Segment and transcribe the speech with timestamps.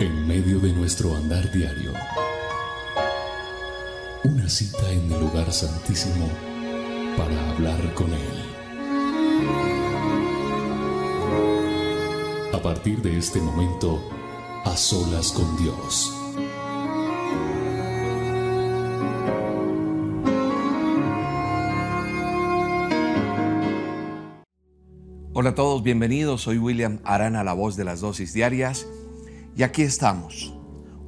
[0.00, 1.92] En medio de nuestro andar diario,
[4.24, 6.28] una cita en el lugar santísimo
[7.16, 8.42] para hablar con Él.
[12.52, 14.02] A partir de este momento,
[14.64, 16.12] a solas con Dios.
[25.34, 26.42] Hola a todos, bienvenidos.
[26.42, 28.88] Soy William Arana, la voz de las dosis diarias.
[29.56, 30.52] Y aquí estamos,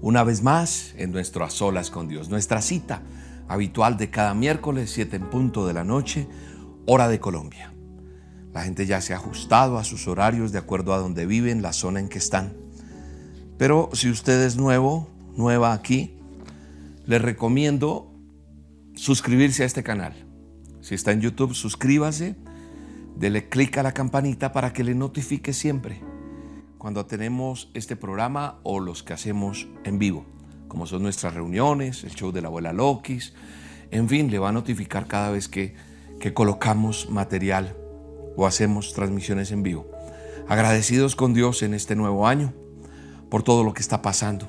[0.01, 3.03] una vez más, en nuestro A Solas con Dios, nuestra cita
[3.49, 6.29] habitual de cada miércoles, 7 en punto de la noche,
[6.87, 7.75] hora de Colombia.
[8.53, 11.73] La gente ya se ha ajustado a sus horarios de acuerdo a donde viven, la
[11.73, 12.57] zona en que están.
[13.59, 16.17] Pero si usted es nuevo, nueva aquí,
[17.05, 18.15] le recomiendo
[18.95, 20.15] suscribirse a este canal.
[20.83, 22.37] Si está en YouTube, suscríbase,
[23.17, 26.01] dele clic a la campanita para que le notifique siempre
[26.79, 30.27] cuando tenemos este programa o los que hacemos en vivo,
[30.69, 33.35] como son nuestras reuniones, el show de la abuela Lokis,
[33.91, 35.75] en fin, le va a notificar cada vez que,
[36.21, 37.77] que colocamos material
[38.37, 39.91] o hacemos transmisiones en vivo.
[40.49, 42.53] Agradecidos con Dios en este nuevo año
[43.31, 44.49] por todo lo que está pasando.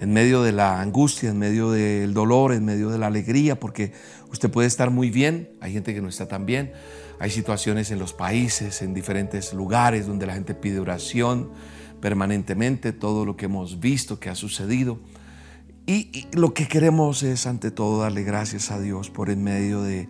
[0.00, 3.92] En medio de la angustia, en medio del dolor, en medio de la alegría, porque
[4.30, 6.72] usted puede estar muy bien, hay gente que no está tan bien,
[7.20, 11.50] hay situaciones en los países, en diferentes lugares donde la gente pide oración
[12.00, 15.00] permanentemente, todo lo que hemos visto que ha sucedido.
[15.86, 20.08] Y, lo que queremos es ante todo darle gracias a Dios por en medio de,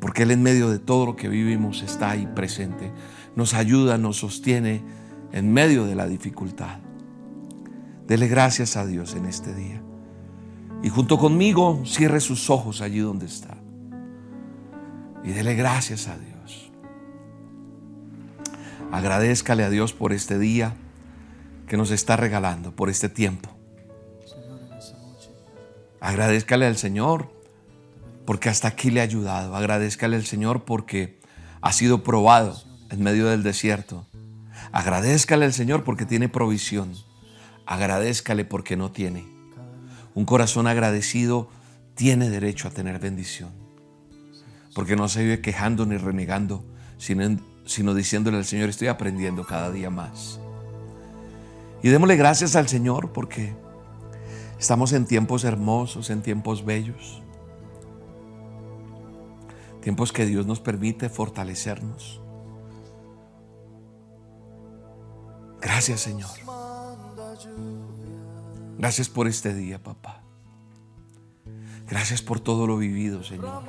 [0.00, 2.90] porque Él en medio de todo lo que vivimos está ahí presente,
[3.36, 4.82] nos ayuda, nos sostiene
[5.32, 6.78] en medio de la dificultad.
[8.08, 9.82] Dele gracias a Dios en este día.
[10.82, 13.56] Y junto conmigo cierre sus ojos allí donde está.
[15.22, 16.29] Y dele gracias a Dios.
[18.92, 20.74] Agradezcale a Dios por este día
[21.68, 23.48] que nos está regalando, por este tiempo.
[26.00, 27.30] Agradezcale al Señor
[28.24, 29.54] porque hasta aquí le ha ayudado.
[29.54, 31.20] Agradezcale al Señor porque
[31.60, 34.06] ha sido probado en medio del desierto.
[34.72, 36.92] Agradezcale al Señor porque tiene provisión.
[37.66, 39.26] Agradezcale porque no tiene.
[40.14, 41.48] Un corazón agradecido
[41.94, 43.50] tiene derecho a tener bendición.
[44.74, 46.64] Porque no se vive quejando ni renegando,
[46.98, 47.24] sino
[47.70, 50.40] sino diciéndole al Señor, estoy aprendiendo cada día más.
[51.84, 53.54] Y démosle gracias al Señor porque
[54.58, 57.22] estamos en tiempos hermosos, en tiempos bellos.
[59.82, 62.20] Tiempos que Dios nos permite fortalecernos.
[65.60, 66.30] Gracias Señor.
[68.78, 70.22] Gracias por este día, papá.
[71.88, 73.62] Gracias por todo lo vivido, Señor.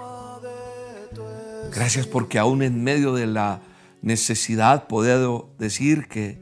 [1.71, 3.61] Gracias porque aún en medio de la
[4.01, 6.41] necesidad puedo decir que,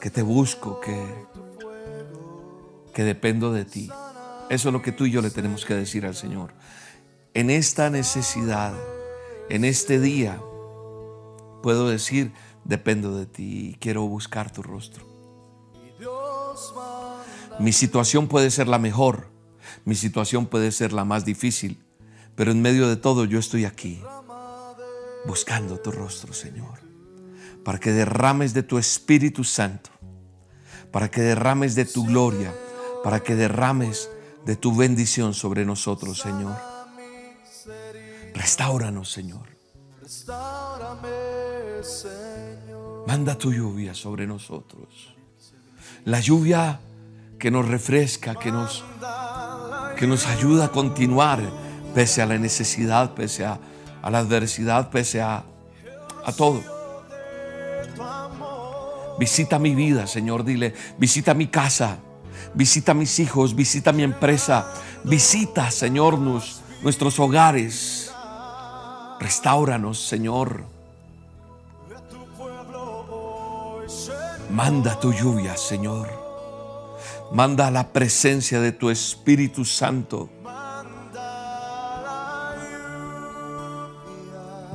[0.00, 0.96] que te busco, que,
[2.92, 3.90] que dependo de ti.
[4.50, 6.54] Eso es lo que tú y yo le tenemos que decir al Señor.
[7.34, 8.74] En esta necesidad,
[9.48, 10.40] en este día,
[11.62, 12.32] puedo decir,
[12.64, 15.06] dependo de ti y quiero buscar tu rostro.
[17.58, 19.30] Mi situación puede ser la mejor,
[19.84, 21.82] mi situación puede ser la más difícil,
[22.36, 24.00] pero en medio de todo yo estoy aquí
[25.26, 26.80] buscando tu rostro, Señor,
[27.64, 29.90] para que derrames de tu Espíritu Santo,
[30.90, 32.54] para que derrames de tu gloria,
[33.02, 34.10] para que derrames
[34.44, 36.56] de tu bendición sobre nosotros, Señor.
[38.34, 39.46] Restauranos, Señor.
[43.06, 45.14] Manda tu lluvia sobre nosotros.
[46.04, 46.80] La lluvia
[47.38, 48.84] que nos refresca, que nos,
[49.96, 51.42] que nos ayuda a continuar
[51.94, 53.58] pese a la necesidad, pese a
[54.02, 55.44] a la adversidad, pese a,
[56.24, 56.62] a todo.
[59.18, 61.98] Visita mi vida, Señor, dile, visita mi casa,
[62.54, 64.72] visita mis hijos, visita mi empresa,
[65.04, 68.12] visita, Señor, nuestros hogares.
[69.18, 70.64] Restauranos, Señor.
[74.50, 76.08] Manda tu lluvia, Señor.
[77.32, 80.30] Manda la presencia de tu Espíritu Santo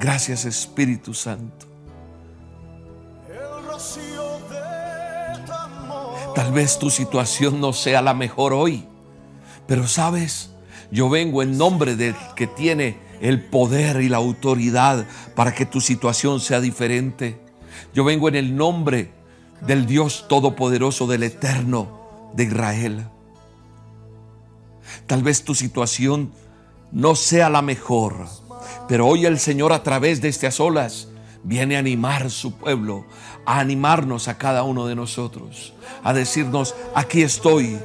[0.04, 1.66] Gracias Espíritu Santo.
[6.36, 8.86] Tal vez tu situación no sea la mejor hoy,
[9.66, 10.50] pero sabes,
[10.92, 15.80] yo vengo en nombre del que tiene el poder y la autoridad para que tu
[15.80, 17.40] situación sea diferente.
[17.94, 19.14] Yo vengo en el nombre
[19.62, 23.08] del Dios Todopoderoso, del Eterno de Israel.
[25.08, 26.34] Tal vez tu situación
[26.92, 28.28] no sea la mejor,
[28.94, 31.08] pero hoy el Señor a través de estas olas
[31.44, 33.08] viene a animar su pueblo,
[33.44, 35.74] a animarnos a cada uno de nosotros,
[36.04, 37.80] a decirnos, aquí estoy.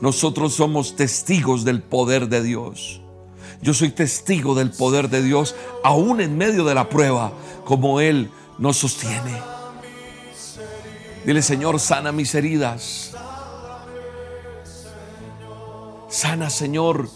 [0.00, 3.02] Nosotros somos testigos del poder de Dios.
[3.62, 5.54] Yo soy testigo del poder de Dios
[5.84, 7.32] aún en medio de la prueba,
[7.64, 9.40] como Él nos sostiene.
[11.24, 13.14] Dile, Señor, sana mis heridas.
[16.08, 17.08] Sana, Señor,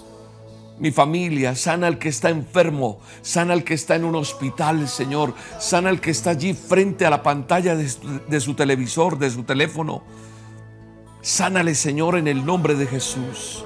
[0.78, 5.34] mi familia, sana al que está enfermo, sana al que está en un hospital, Señor,
[5.58, 7.90] sana al que está allí frente a la pantalla de,
[8.28, 10.02] de su televisor, de su teléfono.
[11.20, 13.64] Sánale, Señor, en el nombre de Jesús.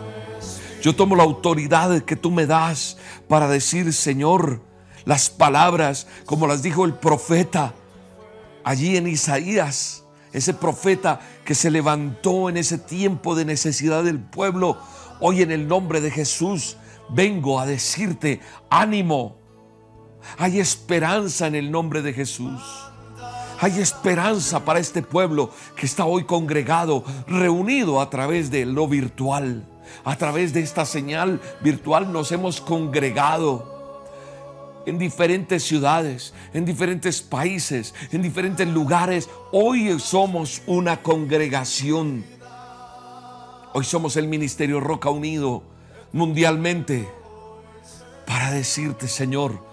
[0.82, 2.96] Yo tomo la autoridad que tú me das
[3.28, 4.60] para decir, Señor,
[5.04, 7.74] las palabras como las dijo el profeta
[8.64, 14.78] allí en Isaías, ese profeta que se levantó en ese tiempo de necesidad del pueblo.
[15.20, 16.76] Hoy en el nombre de Jesús
[17.08, 18.40] vengo a decirte,
[18.70, 19.36] ánimo,
[20.38, 22.60] hay esperanza en el nombre de Jesús.
[23.60, 29.68] Hay esperanza para este pueblo que está hoy congregado, reunido a través de lo virtual.
[30.04, 34.02] A través de esta señal virtual nos hemos congregado
[34.84, 39.28] en diferentes ciudades, en diferentes países, en diferentes lugares.
[39.52, 42.24] Hoy somos una congregación.
[43.74, 45.71] Hoy somos el Ministerio Roca Unido
[46.12, 47.08] mundialmente
[48.26, 49.64] para decirte, Señor,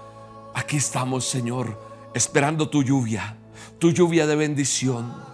[0.54, 1.80] aquí estamos, Señor,
[2.14, 3.38] esperando tu lluvia,
[3.80, 5.30] tu lluvia de bendición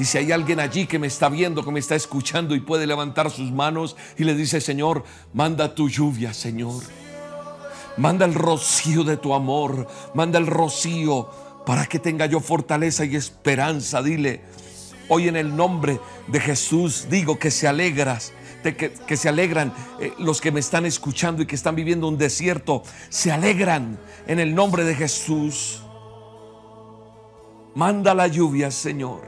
[0.00, 2.86] y si hay alguien allí que me está viendo, que me está escuchando y puede
[2.86, 5.04] levantar sus manos y le dice, Señor,
[5.34, 6.82] manda tu lluvia, Señor.
[7.98, 11.28] Manda el rocío de tu amor, manda el rocío
[11.66, 14.02] para que tenga yo fortaleza y esperanza.
[14.02, 14.40] Dile,
[15.10, 18.32] hoy en el nombre de Jesús digo que se alegras.
[18.62, 22.82] Que, se alegran eh, los que me están escuchando y que están viviendo un desierto,
[23.08, 25.82] se alegran en el nombre de Jesús.
[27.74, 29.22] Manda la lluvia, Señor.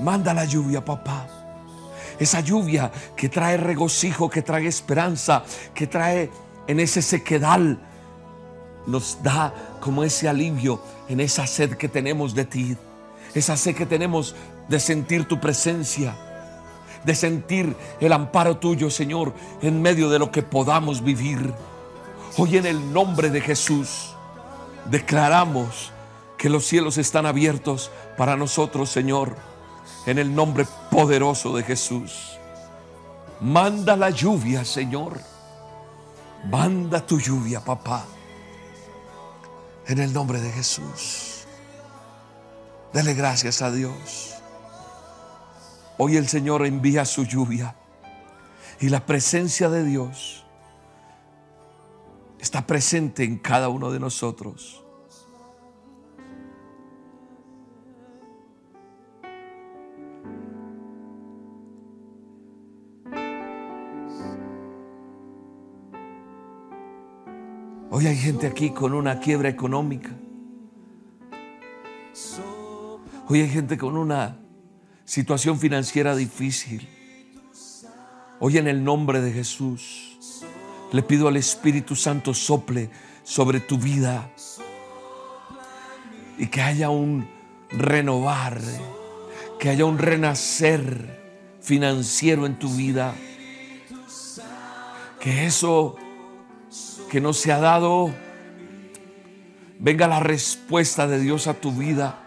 [0.00, 1.26] Manda la lluvia, papá.
[2.18, 5.42] Esa lluvia que trae regocijo, que trae esperanza,
[5.74, 6.30] que trae
[6.66, 7.78] en ese sequedal,
[8.86, 12.76] nos da como ese alivio en esa sed que tenemos de ti.
[13.34, 14.34] Esa sed que tenemos
[14.68, 16.16] de sentir tu presencia,
[17.04, 21.52] de sentir el amparo tuyo, Señor, en medio de lo que podamos vivir.
[22.36, 24.14] Hoy en el nombre de Jesús
[24.86, 25.92] declaramos
[26.38, 29.36] que los cielos están abiertos para nosotros, Señor
[30.06, 32.38] en el nombre poderoso de Jesús.
[33.40, 35.20] Manda la lluvia, Señor.
[36.44, 38.04] Manda tu lluvia, papá.
[39.86, 41.44] En el nombre de Jesús.
[42.92, 44.34] Dele gracias a Dios.
[46.02, 47.76] Hoy el Señor envía su lluvia
[48.80, 50.46] y la presencia de Dios
[52.38, 54.82] está presente en cada uno de nosotros.
[67.90, 70.12] Hoy hay gente aquí con una quiebra económica.
[73.28, 74.38] Hoy hay gente con una
[75.10, 76.88] situación financiera difícil.
[78.38, 80.16] Hoy en el nombre de Jesús
[80.92, 82.90] le pido al Espíritu Santo sople
[83.24, 84.30] sobre tu vida
[86.38, 87.28] y que haya un
[87.70, 88.60] renovar,
[89.58, 93.12] que haya un renacer financiero en tu vida.
[95.18, 95.96] Que eso
[97.10, 98.14] que no se ha dado,
[99.80, 102.20] venga la respuesta de Dios a tu vida,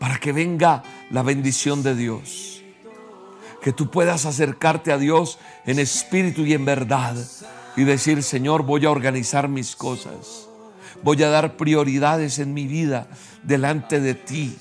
[0.00, 2.62] para que venga la bendición de Dios.
[3.62, 7.16] Que tú puedas acercarte a Dios en espíritu y en verdad
[7.76, 10.48] y decir, Señor, voy a organizar mis cosas.
[11.02, 13.08] Voy a dar prioridades en mi vida
[13.42, 14.56] delante de ti.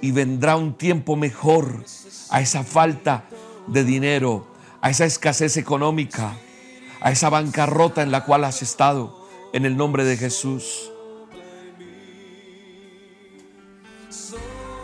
[0.00, 1.84] Y vendrá un tiempo mejor
[2.30, 3.24] a esa falta
[3.66, 4.46] de dinero,
[4.80, 6.36] a esa escasez económica,
[7.00, 10.90] a esa bancarrota en la cual has estado en el nombre de Jesús.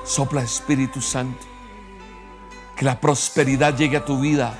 [0.04, 1.46] Sopla Espíritu Santo.
[2.76, 4.54] Que la prosperidad llegue a tu vida.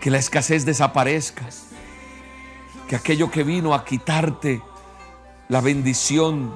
[0.00, 1.48] Que la escasez desaparezca.
[2.88, 4.62] Que aquello que vino a quitarte
[5.48, 6.54] la bendición,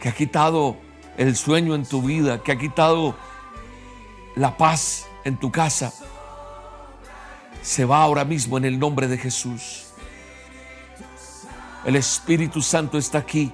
[0.00, 0.76] que ha quitado
[1.16, 3.14] el sueño en tu vida, que ha quitado
[4.36, 5.92] la paz en tu casa,
[7.62, 9.86] se va ahora mismo en el nombre de Jesús.
[11.84, 13.52] El Espíritu Santo está aquí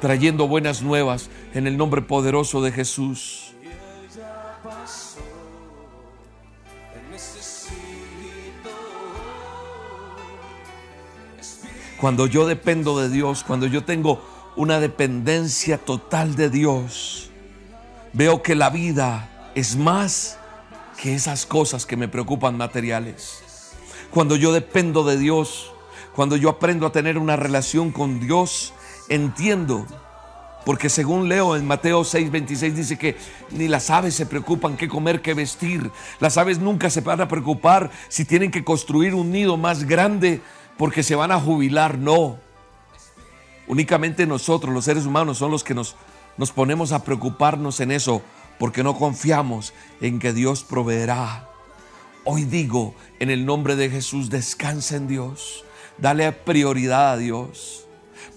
[0.00, 3.52] trayendo buenas nuevas en el nombre poderoso de Jesús.
[12.00, 14.22] Cuando yo dependo de Dios, cuando yo tengo
[14.54, 17.30] una dependencia total de Dios,
[18.12, 20.38] veo que la vida es más
[21.02, 23.42] que esas cosas que me preocupan materiales.
[24.12, 25.72] Cuando yo dependo de Dios,
[26.14, 28.72] cuando yo aprendo a tener una relación con Dios,
[29.08, 29.88] entiendo
[30.68, 33.16] porque según leo en Mateo 6:26 dice que
[33.52, 35.90] ni las aves se preocupan qué comer, qué vestir.
[36.20, 40.42] Las aves nunca se van a preocupar si tienen que construir un nido más grande
[40.76, 41.96] porque se van a jubilar.
[41.96, 42.36] No.
[43.66, 45.96] Únicamente nosotros, los seres humanos, son los que nos,
[46.36, 48.20] nos ponemos a preocuparnos en eso
[48.58, 49.72] porque no confiamos
[50.02, 51.48] en que Dios proveerá.
[52.26, 55.64] Hoy digo, en el nombre de Jesús, descansa en Dios.
[55.96, 57.86] Dale prioridad a Dios.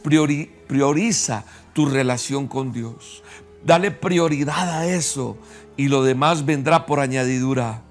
[0.02, 3.24] prioriza tu relación con Dios.
[3.64, 5.38] Dale prioridad a eso
[5.78, 7.84] y lo demás vendrá por añadidura.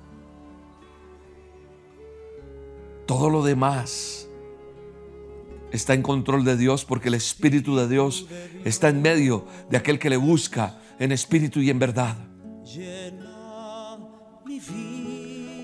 [3.06, 4.28] Todo lo demás
[5.72, 8.26] está en control de Dios porque el Espíritu de Dios
[8.64, 12.16] está en medio de aquel que le busca en espíritu y en verdad.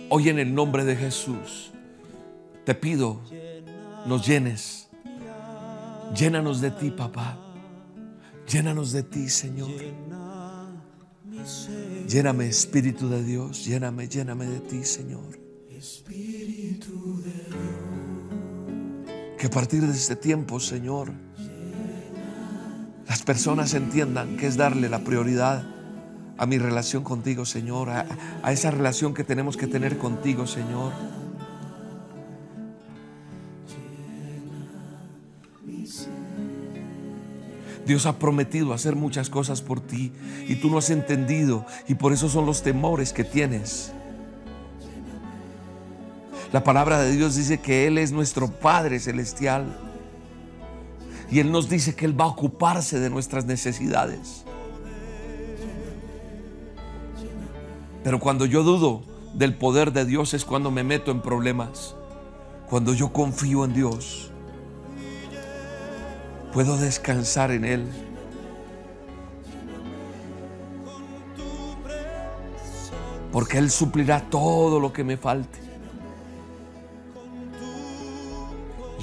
[0.09, 1.73] Hoy en el nombre de Jesús
[2.65, 3.21] te pido,
[4.07, 4.89] nos llenes.
[6.15, 7.46] Llénanos de ti, papá.
[8.49, 9.71] Llénanos de ti, Señor.
[12.09, 13.65] Lléname, Espíritu de Dios.
[13.65, 15.39] Lléname, lléname de ti, Señor.
[19.39, 21.13] Que a partir de este tiempo, Señor,
[23.09, 25.67] las personas entiendan que es darle la prioridad
[26.39, 28.07] a mi relación contigo, Señor, a,
[28.43, 30.93] a esa relación que tenemos que tener contigo, Señor.
[37.87, 40.13] Dios ha prometido hacer muchas cosas por ti
[40.49, 43.93] y tú no has entendido y por eso son los temores que tienes.
[46.53, 49.67] La palabra de Dios dice que Él es nuestro Padre Celestial
[51.31, 54.45] y Él nos dice que Él va a ocuparse de nuestras necesidades.
[58.03, 59.03] Pero cuando yo dudo
[59.35, 61.95] del poder de Dios es cuando me meto en problemas.
[62.69, 64.33] Cuando yo confío en Dios
[66.57, 67.87] puedo descansar en Él.
[73.31, 75.59] Porque Él suplirá todo lo que me falte.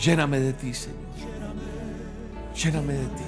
[0.01, 0.98] Lléname de ti, Señor.
[2.55, 3.24] Lléname de ti.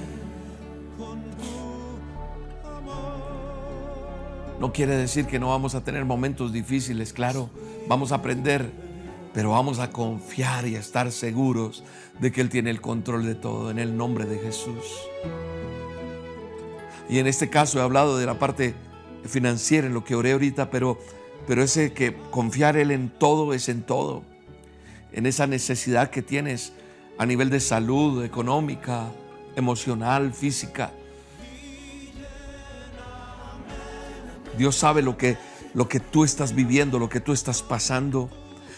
[4.60, 7.51] No quiere decir que no vamos a tener momentos difíciles, claro.
[7.88, 8.72] Vamos a aprender
[9.36, 11.84] pero vamos a confiar y a estar seguros
[12.22, 14.86] de que Él tiene el control de todo en el nombre de Jesús.
[17.10, 18.75] Y en este caso he hablado de la parte
[19.25, 20.98] financiera, en lo que oré ahorita, pero,
[21.48, 24.24] pero ese que confiar Él en todo es en todo,
[25.12, 26.72] en esa necesidad que tienes
[27.18, 29.10] a nivel de salud, económica,
[29.58, 30.94] emocional, física.
[34.58, 35.38] Dios sabe lo que,
[35.74, 38.30] lo que tú estás viviendo, lo que tú estás pasando.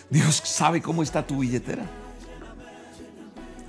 [0.10, 1.84] Dios sabe cómo está tu billetera.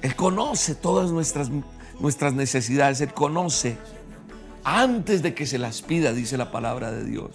[0.02, 1.50] Él conoce todas nuestras,
[1.98, 3.00] nuestras necesidades.
[3.00, 3.76] Él conoce
[4.64, 7.30] antes de que se las pida, dice la palabra de Dios.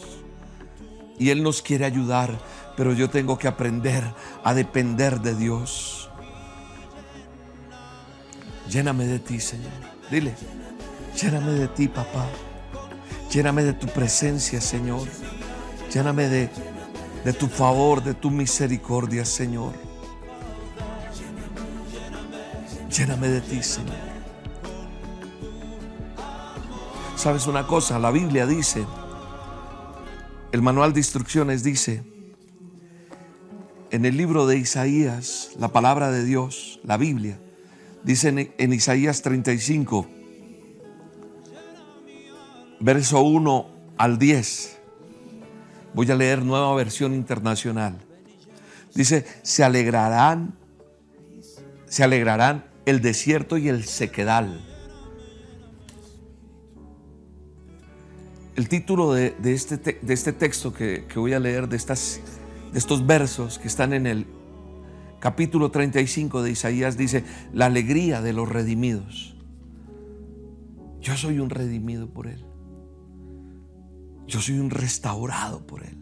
[1.20, 2.40] Y Él nos quiere ayudar,
[2.78, 4.04] pero yo tengo que aprender
[4.44, 6.10] a depender de Dios.
[8.70, 9.72] Lléname de ti, Señor.
[10.10, 10.34] Dile,
[11.22, 12.26] lléname de ti, papá.
[13.32, 15.08] Lléname de tu presencia, Señor.
[15.94, 16.50] Lléname de
[17.24, 19.74] de tu favor, de tu misericordia, Señor.
[22.90, 24.14] Lléname de ti, Señor.
[27.16, 28.00] ¿Sabes una cosa?
[28.00, 28.86] La Biblia dice,
[30.52, 32.04] el manual de instrucciones dice,
[33.92, 37.40] en el libro de Isaías, la palabra de Dios, la Biblia,
[38.04, 40.08] dice en, Isaías 35,
[42.80, 44.80] verso 1 al 10,
[45.94, 47.98] Voy a leer nueva versión internacional.
[48.96, 50.56] Dice, se alegrarán,
[51.86, 54.62] se alegrarán el desierto y el sequedal.
[58.56, 62.20] El título de, este, de este, texto que, voy a leer, de, estas,
[62.72, 64.28] de estos versos que están en el
[65.20, 69.36] capítulo 35 de Isaías, dice, la alegría de los redimidos.
[71.02, 72.46] Yo soy un redimido por Él.
[74.28, 75.98] Yo soy un restaurado por Él.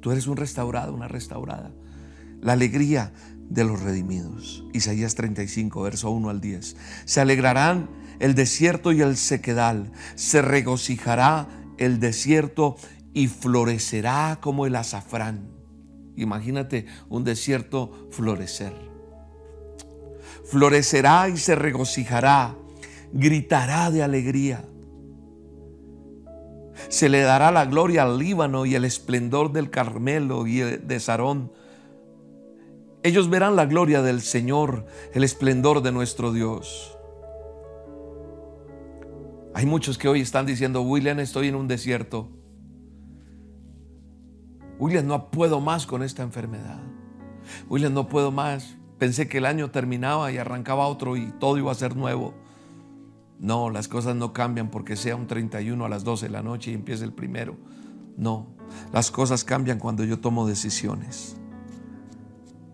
[0.00, 1.72] Tú eres un restaurado, una restaurada.
[2.40, 3.12] La alegría
[3.48, 4.64] de los redimidos.
[4.72, 6.76] Isaías 35, verso 1 al 10.
[7.04, 7.88] Se alegrarán
[8.20, 9.92] el desierto y el sequedal.
[10.14, 12.76] Se regocijará el desierto
[13.14, 15.48] y florecerá como el azafrán.
[16.16, 18.72] Imagínate un desierto florecer.
[20.44, 22.56] florecerá y se regocijará,
[23.12, 24.64] gritará de alegría.
[26.88, 31.52] Se le dará la gloria al Líbano y el esplendor del Carmelo y de Sarón.
[33.02, 36.96] Ellos verán la gloria del Señor, el esplendor de nuestro Dios.
[39.54, 42.28] Hay muchos que hoy están diciendo, William, estoy en un desierto.
[44.78, 46.80] William, no puedo más con esta enfermedad.
[47.68, 48.76] William, no puedo más.
[48.98, 52.34] Pensé que el año terminaba y arrancaba otro y todo iba a ser nuevo.
[53.38, 56.72] No, las cosas no cambian porque sea un 31 a las 12 de la noche
[56.72, 57.56] y empiece el primero.
[58.16, 58.48] No,
[58.92, 61.36] las cosas cambian cuando yo tomo decisiones.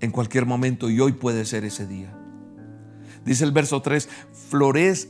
[0.00, 2.16] En cualquier momento y hoy puede ser ese día.
[3.24, 4.08] Dice el verso 3,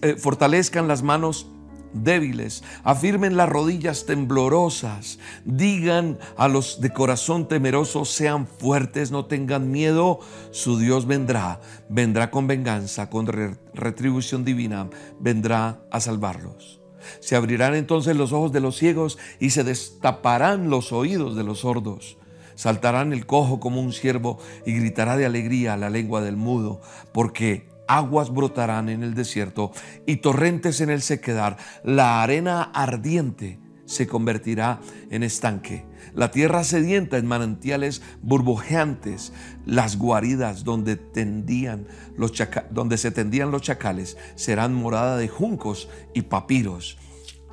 [0.02, 1.48] eh, fortalezcan las manos
[1.94, 9.70] débiles, afirmen las rodillas temblorosas, digan a los de corazón temeroso, sean fuertes, no tengan
[9.70, 10.20] miedo,
[10.50, 13.26] su Dios vendrá, vendrá con venganza, con
[13.72, 16.80] retribución divina, vendrá a salvarlos.
[17.20, 21.60] Se abrirán entonces los ojos de los ciegos y se destaparán los oídos de los
[21.60, 22.18] sordos.
[22.54, 26.80] Saltarán el cojo como un ciervo y gritará de alegría la lengua del mudo,
[27.12, 29.72] porque aguas brotarán en el desierto
[30.06, 31.56] y torrentes en el sequedar.
[31.82, 35.84] La arena ardiente se convertirá en estanque.
[36.14, 39.32] La tierra sedienta en manantiales burbujeantes.
[39.66, 41.86] Las guaridas donde, tendían
[42.16, 42.32] los
[42.70, 46.98] donde se tendían los chacales serán morada de juncos y papiros.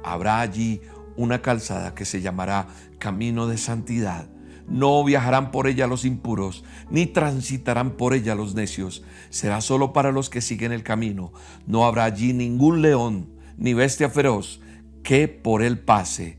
[0.03, 0.81] Habrá allí
[1.15, 4.29] una calzada que se llamará camino de santidad
[4.71, 9.03] no viajarán por ella los impuros, ni transitarán por ella los necios.
[9.29, 11.31] Será solo para los que siguen el camino.
[11.65, 14.59] No habrá allí ningún león, ni bestia feroz,
[15.01, 16.37] que por él pase.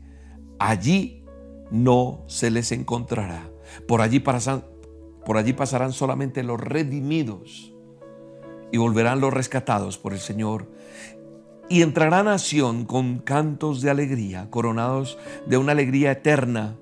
[0.59, 1.25] Allí
[1.71, 3.49] no se les encontrará.
[3.87, 4.63] Por allí, pasarán,
[5.25, 7.73] por allí pasarán solamente los redimidos
[8.71, 10.71] y volverán los rescatados por el Señor.
[11.67, 15.17] Y entrará nación con cantos de alegría, coronados
[15.47, 16.77] de una alegría eterna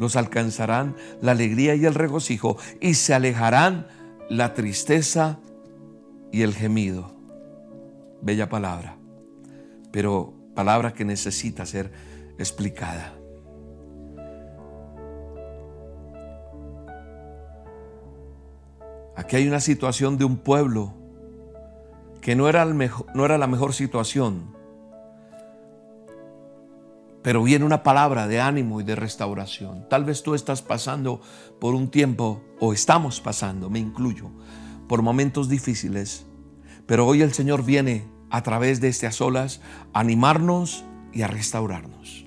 [0.00, 3.86] los alcanzarán la alegría y el regocijo y se alejarán
[4.30, 5.38] la tristeza
[6.32, 7.12] y el gemido.
[8.22, 8.96] Bella palabra,
[9.92, 11.92] pero palabra que necesita ser
[12.38, 13.14] explicada.
[19.16, 20.94] Aquí hay una situación de un pueblo
[22.22, 24.56] que no era, no era la mejor situación
[27.22, 29.88] pero viene una palabra de ánimo y de restauración.
[29.88, 31.20] Tal vez tú estás pasando
[31.60, 34.30] por un tiempo, o estamos pasando, me incluyo,
[34.88, 36.26] por momentos difíciles.
[36.86, 39.60] Pero hoy el Señor viene a través de estas olas
[39.92, 42.26] a animarnos y a restaurarnos.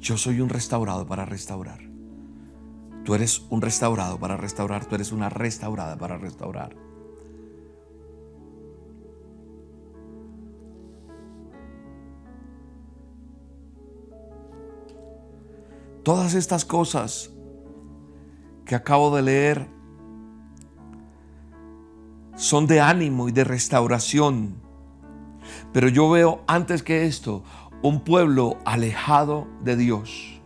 [0.00, 1.80] Yo soy un restaurado para restaurar.
[3.04, 4.86] Tú eres un restaurado para restaurar.
[4.86, 6.83] Tú eres una restaurada para restaurar.
[16.04, 17.30] Todas estas cosas
[18.66, 19.68] que acabo de leer
[22.36, 24.56] son de ánimo y de restauración.
[25.72, 27.42] Pero yo veo antes que esto
[27.82, 30.40] un pueblo alejado de Dios.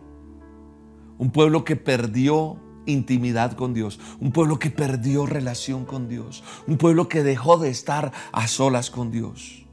[1.17, 3.99] Un pueblo que perdió intimidad con Dios.
[4.21, 6.41] Un pueblo que perdió relación con Dios.
[6.67, 9.65] Un pueblo que dejó de estar a solas con Dios.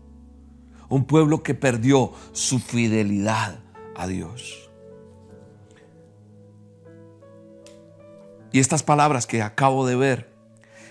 [0.88, 3.61] Un pueblo que perdió su fidelidad
[3.94, 4.65] a Dios.
[8.57, 10.31] Y estas palabras que acabo de ver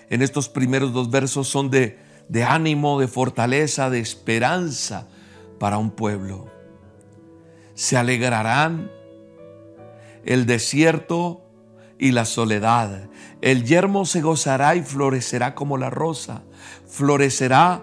[0.08, 1.98] en estos primeros dos versos son de,
[2.28, 5.08] de ánimo, de fortaleza, de esperanza
[5.58, 6.48] para un pueblo.
[7.74, 8.88] Se alegrarán
[10.24, 11.42] el desierto
[11.98, 13.08] y la soledad.
[13.40, 16.44] El yermo se gozará y florecerá como la rosa.
[16.86, 17.82] Florecerá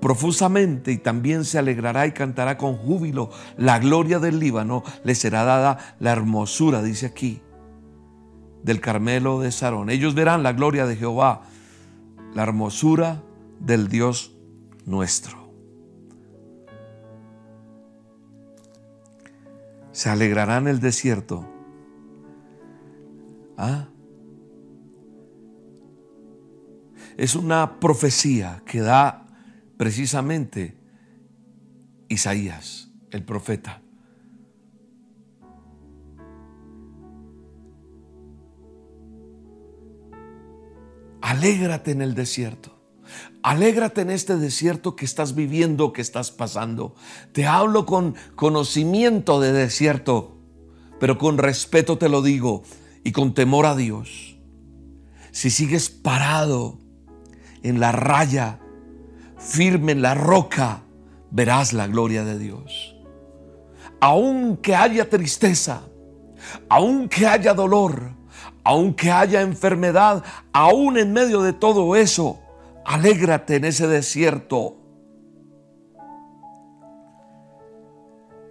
[0.00, 3.30] profusamente y también se alegrará y cantará con júbilo.
[3.56, 7.42] La gloria del Líbano le será dada la hermosura, dice aquí
[8.62, 9.90] del Carmelo de Sarón.
[9.90, 11.42] Ellos verán la gloria de Jehová,
[12.34, 13.22] la hermosura
[13.58, 14.36] del Dios
[14.84, 15.50] nuestro.
[19.92, 21.46] Se alegrarán en el desierto.
[23.56, 23.88] ¿Ah?
[27.16, 29.26] Es una profecía que da
[29.76, 30.78] precisamente
[32.08, 33.82] Isaías, el profeta.
[41.22, 42.80] Alégrate en el desierto.
[43.42, 46.94] Alégrate en este desierto que estás viviendo, que estás pasando.
[47.32, 50.38] Te hablo con conocimiento de desierto,
[50.98, 52.62] pero con respeto te lo digo
[53.02, 54.36] y con temor a Dios.
[55.32, 56.78] Si sigues parado
[57.62, 58.60] en la raya,
[59.38, 60.82] firme en la roca,
[61.30, 62.96] verás la gloria de Dios.
[64.00, 65.82] Aunque haya tristeza,
[66.68, 68.19] aunque haya dolor,
[68.70, 72.38] aunque haya enfermedad, aún en medio de todo eso,
[72.84, 74.76] alégrate en ese desierto.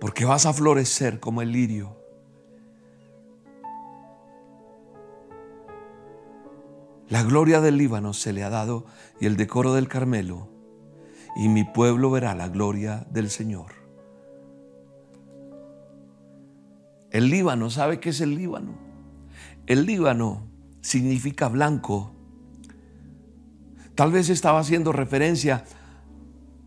[0.01, 1.95] Porque vas a florecer como el lirio.
[7.07, 8.87] La gloria del Líbano se le ha dado
[9.21, 10.49] y el decoro del Carmelo,
[11.37, 13.71] y mi pueblo verá la gloria del Señor.
[17.09, 18.88] El Líbano, ¿sabe qué es el Líbano?
[19.69, 20.47] El Líbano
[20.81, 22.11] significa blanco.
[23.93, 25.63] Tal vez estaba haciendo referencia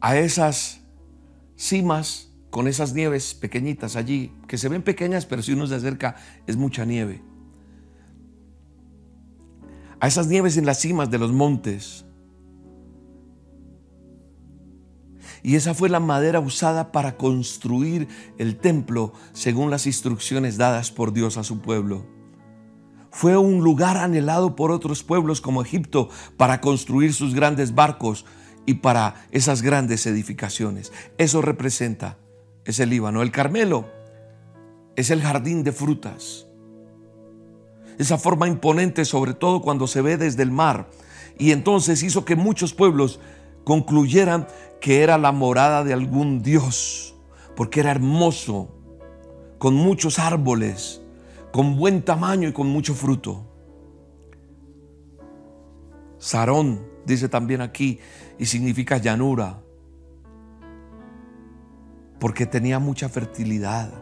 [0.00, 0.82] a esas
[1.56, 6.14] cimas con esas nieves pequeñitas allí, que se ven pequeñas, pero si uno se acerca
[6.46, 7.24] es mucha nieve.
[9.98, 12.04] A esas nieves en las cimas de los montes.
[15.42, 18.06] Y esa fue la madera usada para construir
[18.38, 22.21] el templo según las instrucciones dadas por Dios a su pueblo.
[23.12, 28.24] Fue un lugar anhelado por otros pueblos como Egipto para construir sus grandes barcos
[28.64, 30.92] y para esas grandes edificaciones.
[31.18, 32.16] Eso representa,
[32.64, 33.20] es el Líbano.
[33.22, 33.86] El Carmelo
[34.96, 36.46] es el jardín de frutas.
[37.98, 40.88] Esa forma imponente, sobre todo cuando se ve desde el mar.
[41.38, 43.20] Y entonces hizo que muchos pueblos
[43.64, 44.48] concluyeran
[44.80, 47.14] que era la morada de algún dios,
[47.54, 48.74] porque era hermoso,
[49.58, 51.01] con muchos árboles,
[51.52, 53.48] con buen tamaño y con mucho fruto.
[56.18, 57.98] Sarón dice también aquí
[58.38, 59.62] y significa llanura,
[62.18, 63.92] porque tenía mucha fertilidad,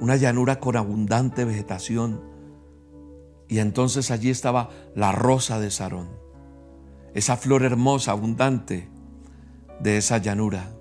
[0.00, 2.20] una llanura con abundante vegetación.
[3.48, 6.20] Y entonces allí estaba la rosa de Sarón
[7.14, 8.88] esa flor hermosa, abundante
[9.80, 10.72] de esa llanura.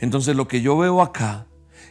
[0.00, 1.46] Entonces lo que yo veo acá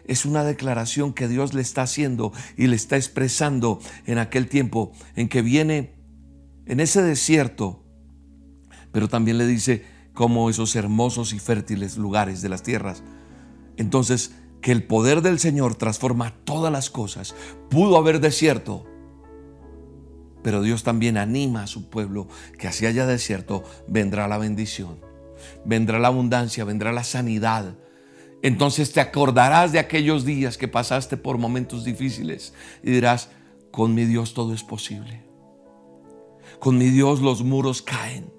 [0.10, 4.92] es una declaración que Dios le está haciendo y le está expresando en aquel tiempo
[5.16, 5.94] en que viene
[6.66, 7.84] en ese desierto,
[8.92, 13.04] pero también le dice como esos hermosos y fértiles lugares de las tierras.
[13.78, 17.36] Entonces, que el poder del Señor transforma todas las cosas.
[17.70, 18.86] Pudo haber desierto,
[20.42, 25.00] pero Dios también anima a su pueblo que así haya desierto, vendrá la bendición,
[25.66, 27.76] vendrá la abundancia, vendrá la sanidad.
[28.42, 33.30] Entonces te acordarás de aquellos días que pasaste por momentos difíciles y dirás,
[33.72, 35.24] con mi Dios todo es posible.
[36.60, 38.32] Con mi Dios los muros caen.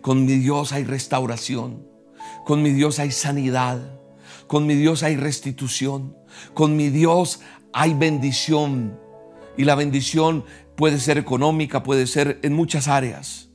[0.00, 1.86] Con mi Dios hay restauración.
[2.44, 4.00] Con mi Dios hay sanidad.
[4.46, 6.16] Con mi Dios hay restitución.
[6.54, 7.40] Con mi Dios
[7.72, 8.98] hay bendición.
[9.56, 10.44] Y la bendición
[10.76, 13.50] puede ser económica, puede ser en muchas áreas.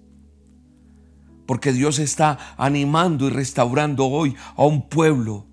[1.45, 5.47] Porque Dios está animando y restaurando hoy a un pueblo,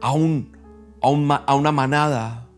[0.00, 0.52] a, un,
[1.00, 2.48] a, una manada,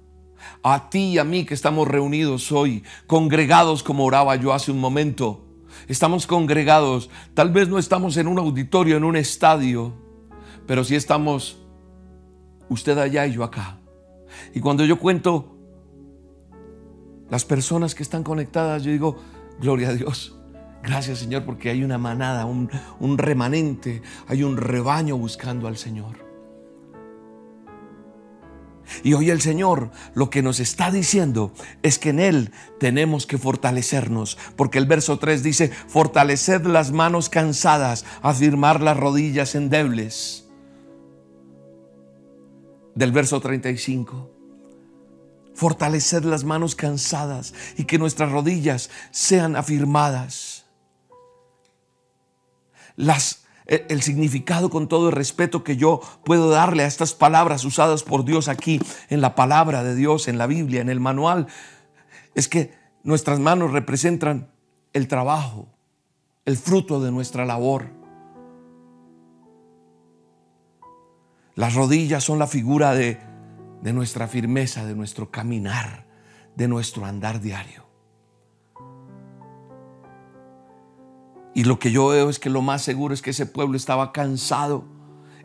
[0.62, 4.80] a ti y a mí que estamos reunidos hoy, congregados como oraba yo hace un
[4.80, 5.44] momento.
[5.88, 9.94] Estamos congregados, tal vez no estamos en un auditorio, en un estadio,
[10.66, 11.58] pero sí estamos
[12.68, 13.78] usted allá y yo acá.
[14.54, 15.56] Y cuando yo cuento
[17.30, 19.16] las personas que están conectadas, yo digo,
[19.60, 20.36] gloria a Dios.
[20.82, 26.29] Gracias Señor porque hay una manada, un, un remanente, hay un rebaño buscando al Señor.
[29.02, 33.38] Y hoy el Señor lo que nos está diciendo es que en Él tenemos que
[33.38, 40.46] fortalecernos, porque el verso 3 dice, fortaleced las manos cansadas, afirmar las rodillas endebles.
[42.94, 44.30] Del verso 35,
[45.54, 50.66] fortalecer las manos cansadas y que nuestras rodillas sean afirmadas.
[52.96, 53.39] Las,
[53.70, 58.24] el significado con todo el respeto que yo puedo darle a estas palabras usadas por
[58.24, 61.46] Dios aquí en la palabra de Dios, en la Biblia, en el manual,
[62.34, 64.50] es que nuestras manos representan
[64.92, 65.68] el trabajo,
[66.44, 67.86] el fruto de nuestra labor.
[71.54, 73.20] Las rodillas son la figura de
[73.82, 76.06] nuestra firmeza, de nuestro caminar,
[76.56, 77.79] de nuestro andar diario.
[81.54, 84.12] Y lo que yo veo es que lo más seguro es que ese pueblo estaba
[84.12, 84.84] cansado,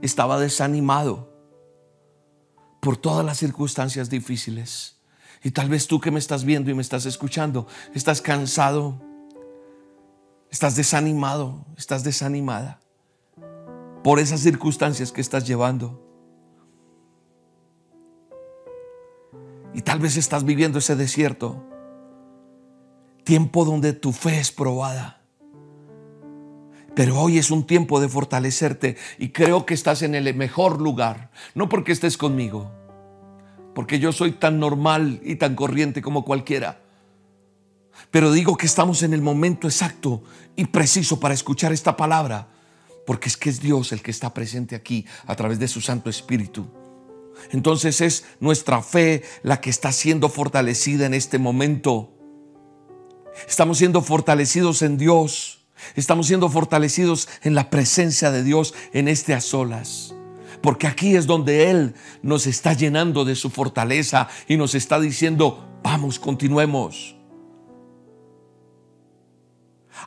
[0.01, 1.33] estaba desanimado
[2.79, 4.97] por todas las circunstancias difíciles.
[5.43, 9.01] Y tal vez tú que me estás viendo y me estás escuchando, estás cansado,
[10.51, 12.79] estás desanimado, estás desanimada
[14.03, 16.01] por esas circunstancias que estás llevando.
[19.73, 21.63] Y tal vez estás viviendo ese desierto.
[23.23, 25.24] Tiempo donde tu fe es probada.
[26.95, 31.29] Pero hoy es un tiempo de fortalecerte y creo que estás en el mejor lugar.
[31.53, 32.71] No porque estés conmigo,
[33.73, 36.81] porque yo soy tan normal y tan corriente como cualquiera.
[38.11, 40.23] Pero digo que estamos en el momento exacto
[40.55, 42.47] y preciso para escuchar esta palabra,
[43.05, 46.09] porque es que es Dios el que está presente aquí a través de su Santo
[46.09, 46.65] Espíritu.
[47.51, 52.13] Entonces es nuestra fe la que está siendo fortalecida en este momento.
[53.47, 55.54] Estamos siendo fortalecidos en Dios.
[55.95, 60.13] Estamos siendo fortalecidos en la presencia de Dios en este a solas.
[60.61, 65.79] Porque aquí es donde Él nos está llenando de su fortaleza y nos está diciendo,
[65.83, 67.15] vamos, continuemos.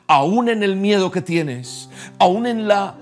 [0.07, 1.89] Aún en el miedo que tienes,
[2.19, 2.97] aún en la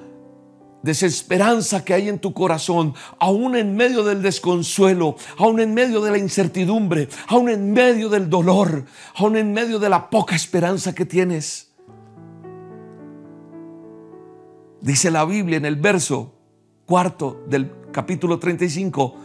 [0.83, 6.11] desesperanza que hay en tu corazón, aún en medio del desconsuelo, aún en medio de
[6.11, 8.85] la incertidumbre, aún en medio del dolor,
[9.15, 11.66] aún en medio de la poca esperanza que tienes.
[14.81, 16.33] Dice la Biblia en el verso
[16.85, 19.15] cuarto del capítulo 35,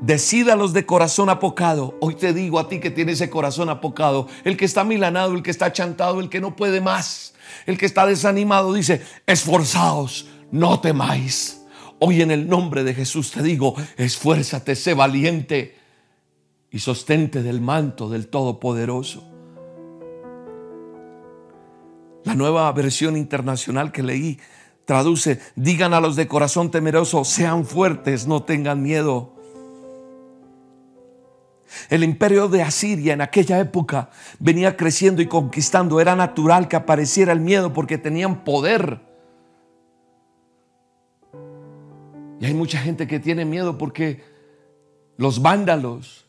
[0.00, 1.96] Decídalos de corazón apocado.
[2.00, 5.42] Hoy te digo a ti que tienes ese corazón apocado, el que está milanado, el
[5.42, 10.80] que está chantado, el que no puede más, el que está desanimado, dice, esforzaos, no
[10.80, 11.62] temáis.
[12.00, 15.78] Hoy en el nombre de Jesús te digo, esfuérzate, sé valiente
[16.70, 19.24] y sostente del manto del Todopoderoso.
[22.24, 24.38] La nueva versión internacional que leí
[24.84, 29.34] traduce, digan a los de corazón temeroso, sean fuertes, no tengan miedo.
[31.90, 36.00] El imperio de Asiria en aquella época venía creciendo y conquistando.
[36.00, 39.00] Era natural que apareciera el miedo porque tenían poder.
[42.40, 44.22] Y hay mucha gente que tiene miedo porque
[45.16, 46.23] los vándalos,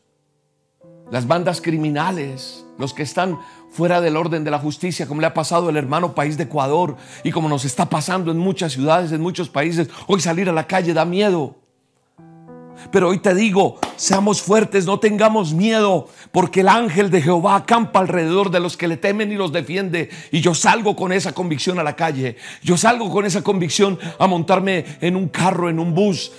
[1.10, 3.38] las bandas criminales, los que están
[3.70, 6.96] fuera del orden de la justicia, como le ha pasado al hermano país de Ecuador
[7.22, 10.66] y como nos está pasando en muchas ciudades, en muchos países, hoy salir a la
[10.66, 11.56] calle da miedo.
[12.90, 18.00] Pero hoy te digo, seamos fuertes, no tengamos miedo, porque el ángel de Jehová acampa
[18.00, 20.10] alrededor de los que le temen y los defiende.
[20.30, 22.36] Y yo salgo con esa convicción a la calle.
[22.62, 26.32] Yo salgo con esa convicción a montarme en un carro, en un bus,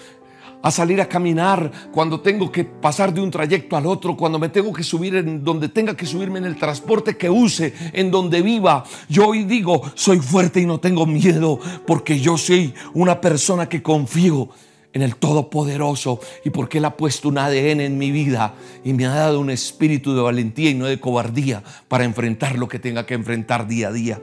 [0.62, 4.50] a salir a caminar, cuando tengo que pasar de un trayecto al otro, cuando me
[4.50, 8.42] tengo que subir en donde tenga que subirme en el transporte que use, en donde
[8.42, 8.84] viva.
[9.08, 13.84] Yo hoy digo, soy fuerte y no tengo miedo, porque yo soy una persona que
[13.84, 14.50] confío
[14.94, 19.06] en el Todopoderoso y porque Él ha puesto un ADN en mi vida y me
[19.06, 23.06] ha dado un espíritu de valentía y no de cobardía para enfrentar lo que tenga
[23.06, 24.20] que enfrentar día a día.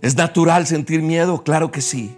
[0.00, 1.42] ¿Es natural sentir miedo?
[1.42, 2.16] Claro que sí.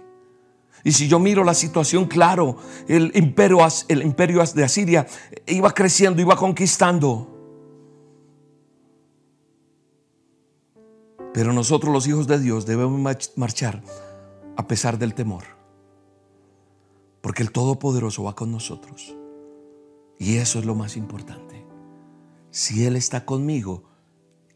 [0.83, 5.05] Y si yo miro la situación, claro, el imperio, el imperio de Asiria
[5.45, 7.35] iba creciendo, iba conquistando.
[11.33, 13.81] Pero nosotros los hijos de Dios debemos marchar
[14.57, 15.43] a pesar del temor.
[17.21, 19.15] Porque el Todopoderoso va con nosotros.
[20.17, 21.65] Y eso es lo más importante.
[22.51, 23.83] Si Él está conmigo,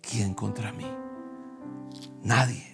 [0.01, 0.87] ¿quién contra mí?
[2.23, 2.72] Nadie.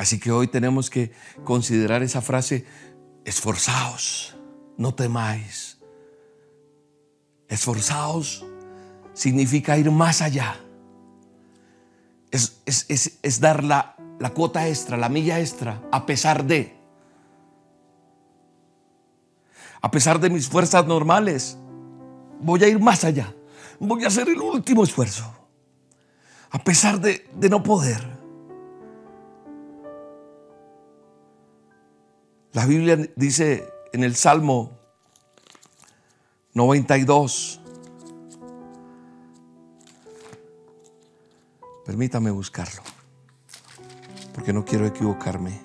[0.00, 1.12] Así que hoy tenemos que
[1.44, 2.64] considerar esa frase,
[3.26, 4.34] esforzaos,
[4.78, 5.78] no temáis.
[7.48, 8.46] Esforzaos
[9.12, 10.56] significa ir más allá
[12.30, 16.78] es, dar la, la cuota extra, la milla extra, a pesar de.
[19.82, 21.58] A pesar de mis fuerzas normales,
[22.40, 23.34] voy a ir más allá.
[23.78, 25.30] Voy a hacer el último esfuerzo.
[26.50, 28.19] A pesar de, de no poder.
[32.52, 34.78] La Biblia dice en el Salmo
[36.54, 37.60] 92,
[41.90, 42.82] Permítame buscarlo,
[44.32, 45.60] porque no quiero equivocarme.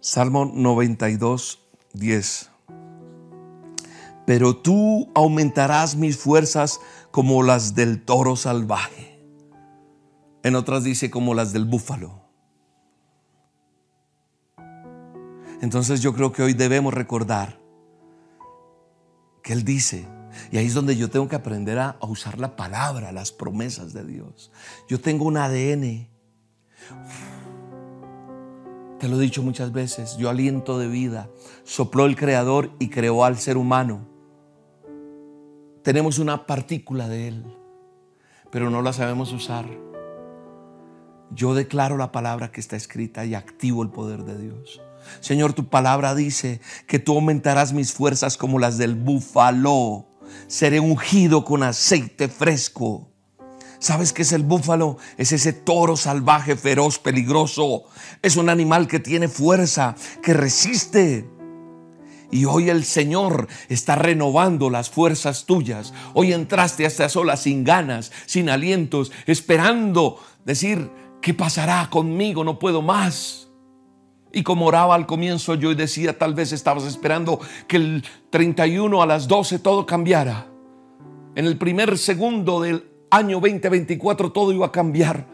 [0.00, 1.60] Salmo 92,
[1.92, 2.50] 10.
[4.26, 9.22] Pero tú aumentarás mis fuerzas como las del toro salvaje.
[10.42, 12.17] En otras dice como las del búfalo.
[15.60, 17.58] Entonces yo creo que hoy debemos recordar
[19.42, 20.06] que Él dice,
[20.52, 24.04] y ahí es donde yo tengo que aprender a, usar la palabra, las promesas de
[24.04, 24.52] Dios.
[24.88, 26.08] Yo tengo un ADN.
[28.98, 31.28] Te lo he dicho muchas veces, yo aliento de vida.
[31.64, 34.06] Sopló el Creador y creó al ser humano.
[35.82, 37.56] Tenemos una partícula de Él,
[38.50, 39.66] pero no la sabemos usar.
[41.30, 44.80] Yo declaro la palabra que está escrita y activo el poder de Dios.
[45.20, 50.08] Señor, tu palabra dice que tú aumentarás mis fuerzas como las del búfalo
[50.46, 53.10] seré ungido con aceite fresco.
[53.78, 54.98] ¿Sabes qué es el búfalo?
[55.16, 57.84] Es ese toro salvaje, feroz, peligroso.
[58.22, 61.28] Es un animal que tiene fuerza, que resiste.
[62.30, 65.94] Y hoy el Señor está renovando las fuerzas tuyas.
[66.12, 70.90] Hoy entraste a esta sola sin ganas, sin alientos, esperando decir,
[71.22, 72.42] ¿qué pasará conmigo?
[72.42, 73.47] No puedo más.
[74.38, 79.04] Y como oraba al comienzo yo decía, tal vez estabas esperando que el 31 a
[79.04, 80.46] las 12 todo cambiara.
[81.34, 85.26] En el primer segundo del año 2024 todo iba a cambiar.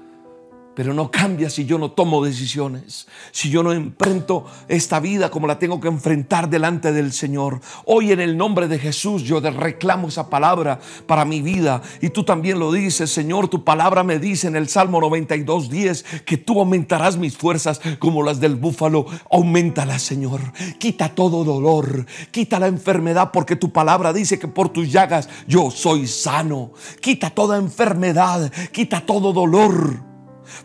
[0.74, 5.46] Pero no cambia si yo no tomo decisiones, si yo no enfrento esta vida como
[5.46, 7.60] la tengo que enfrentar delante del Señor.
[7.84, 11.82] Hoy en el nombre de Jesús yo reclamo esa palabra para mi vida.
[12.00, 16.04] Y tú también lo dices, Señor, tu palabra me dice en el Salmo 92, 10,
[16.24, 19.06] que tú aumentarás mis fuerzas como las del búfalo.
[19.30, 20.40] Aumentalas, Señor.
[20.78, 25.70] Quita todo dolor, quita la enfermedad, porque tu palabra dice que por tus llagas yo
[25.70, 26.72] soy sano.
[27.00, 30.13] Quita toda enfermedad, quita todo dolor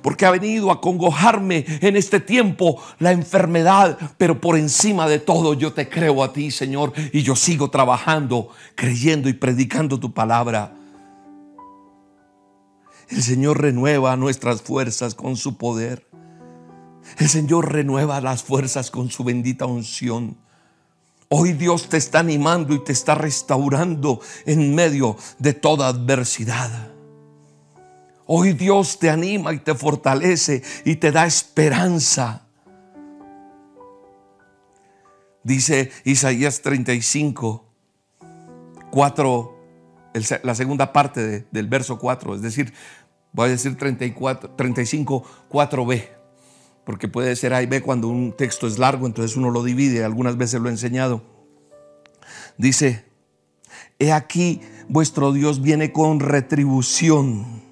[0.01, 5.53] porque ha venido a congojarme en este tiempo la enfermedad, pero por encima de todo
[5.53, 10.73] yo te creo a ti, Señor, y yo sigo trabajando, creyendo y predicando tu palabra.
[13.09, 16.07] El Señor renueva nuestras fuerzas con su poder.
[17.17, 20.37] El Señor renueva las fuerzas con su bendita unción.
[21.27, 26.91] Hoy Dios te está animando y te está restaurando en medio de toda adversidad.
[28.31, 32.45] Hoy Dios te anima y te fortalece y te da esperanza.
[35.43, 37.65] Dice Isaías 35,
[38.91, 39.57] 4,
[40.43, 42.71] la segunda parte del verso 4, es decir,
[43.33, 46.09] voy a decir 34, 35, 4b,
[46.85, 50.03] porque puede ser A y B cuando un texto es largo, entonces uno lo divide,
[50.03, 51.23] algunas veces lo he enseñado.
[52.59, 53.05] Dice,
[53.97, 57.68] he aquí vuestro Dios viene con retribución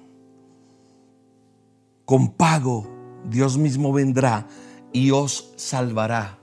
[2.08, 2.88] con pago
[3.28, 4.48] Dios mismo vendrá
[4.94, 6.38] y os salvará.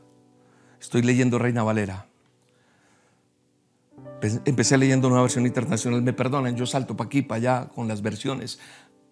[0.80, 2.06] Estoy leyendo Reina Valera.
[4.45, 6.04] Empecé leyendo una versión internacional.
[6.04, 8.60] Me perdonen, yo salto para aquí, para allá con las versiones.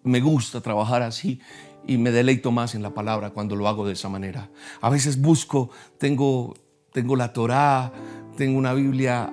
[0.04, 1.40] Me gusta trabajar así
[1.88, 4.48] y me deleito más en la palabra cuando lo hago de esa manera.
[4.80, 6.54] A veces busco, tengo,
[6.92, 7.92] tengo la Torá,
[8.36, 9.32] tengo una Biblia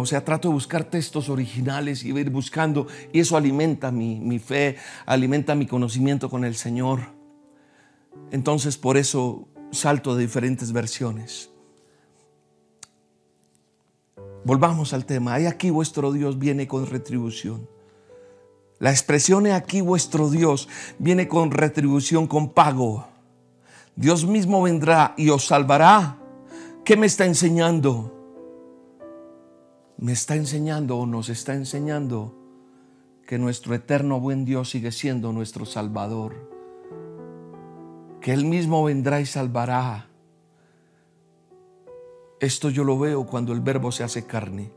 [0.00, 4.38] o sea, trato de buscar textos originales y ir buscando, y eso alimenta mi, mi
[4.38, 7.00] fe, alimenta mi conocimiento con el Señor.
[8.30, 11.50] Entonces, por eso salto de diferentes versiones.
[14.44, 15.34] Volvamos al tema.
[15.34, 17.68] Aquí vuestro Dios viene con retribución.
[18.78, 20.68] La expresión he aquí vuestro Dios
[20.98, 23.08] viene con retribución, con pago.
[23.96, 26.18] Dios mismo vendrá y os salvará.
[26.84, 28.17] ¿Qué me está enseñando?
[29.98, 32.34] Me está enseñando o nos está enseñando
[33.26, 36.48] que nuestro eterno buen Dios sigue siendo nuestro Salvador,
[38.20, 40.08] que Él mismo vendrá y salvará.
[42.40, 44.72] Esto yo lo veo cuando el verbo se hace carne.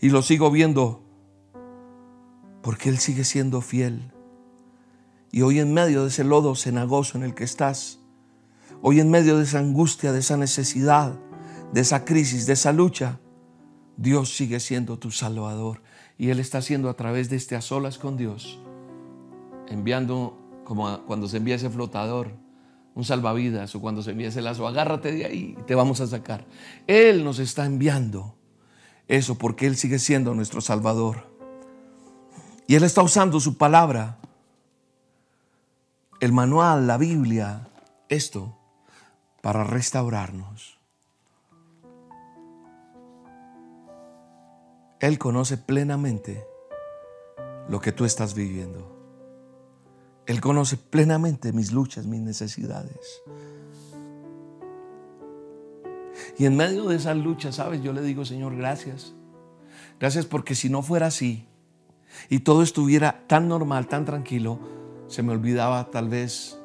[0.00, 1.02] Y lo sigo viendo
[2.60, 4.12] porque Él sigue siendo fiel.
[5.30, 8.00] Y hoy en medio de ese lodo cenagoso en el que estás,
[8.82, 11.18] hoy en medio de esa angustia, de esa necesidad,
[11.72, 13.18] de esa crisis, de esa lucha,
[13.96, 15.82] Dios sigue siendo tu Salvador.
[16.18, 18.60] Y Él está haciendo a través de este a solas con Dios,
[19.68, 22.36] enviando como cuando se envía ese flotador,
[22.94, 26.06] un salvavidas, o cuando se envía ese lazo, agárrate de ahí y te vamos a
[26.06, 26.46] sacar.
[26.86, 28.36] Él nos está enviando
[29.08, 31.32] eso porque Él sigue siendo nuestro Salvador.
[32.66, 34.18] Y Él está usando su palabra,
[36.20, 37.68] el manual, la Biblia,
[38.08, 38.56] esto,
[39.40, 40.71] para restaurarnos.
[45.02, 46.46] Él conoce plenamente
[47.68, 48.88] lo que tú estás viviendo.
[50.26, 53.20] Él conoce plenamente mis luchas, mis necesidades.
[56.38, 57.82] Y en medio de esas luchas, ¿sabes?
[57.82, 59.12] Yo le digo, Señor, gracias.
[59.98, 61.48] Gracias porque si no fuera así
[62.28, 64.60] y todo estuviera tan normal, tan tranquilo,
[65.08, 66.60] se me olvidaba tal vez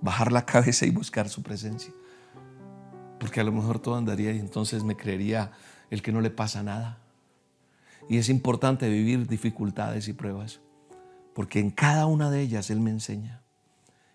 [0.00, 1.92] bajar la cabeza y buscar su presencia.
[3.18, 5.52] Porque a lo mejor todo andaría y entonces me creería
[5.90, 6.99] el que no le pasa nada.
[8.10, 10.60] Y es importante vivir dificultades y pruebas,
[11.32, 13.40] porque en cada una de ellas Él me enseña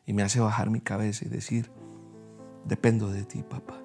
[0.06, 1.72] y me hace bajar mi cabeza y decir,
[2.66, 3.80] dependo de ti, papá,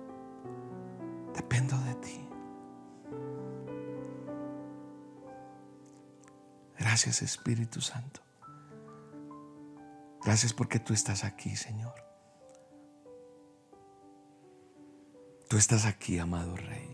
[1.37, 2.29] dependo de ti.
[6.77, 8.21] Gracias Espíritu Santo.
[10.25, 11.95] Gracias porque tú estás aquí, Señor.
[15.49, 16.90] Tú estás aquí, amado Rey.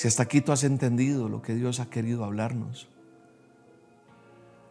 [0.00, 2.88] Si hasta aquí tú has entendido lo que Dios ha querido hablarnos,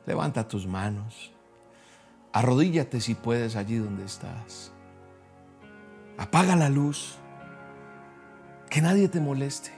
[0.07, 1.31] levanta tus manos.
[2.33, 4.71] Arrodíllate si puedes allí donde estás.
[6.17, 7.19] Apaga la luz.
[8.71, 9.71] Que nadie te moleste.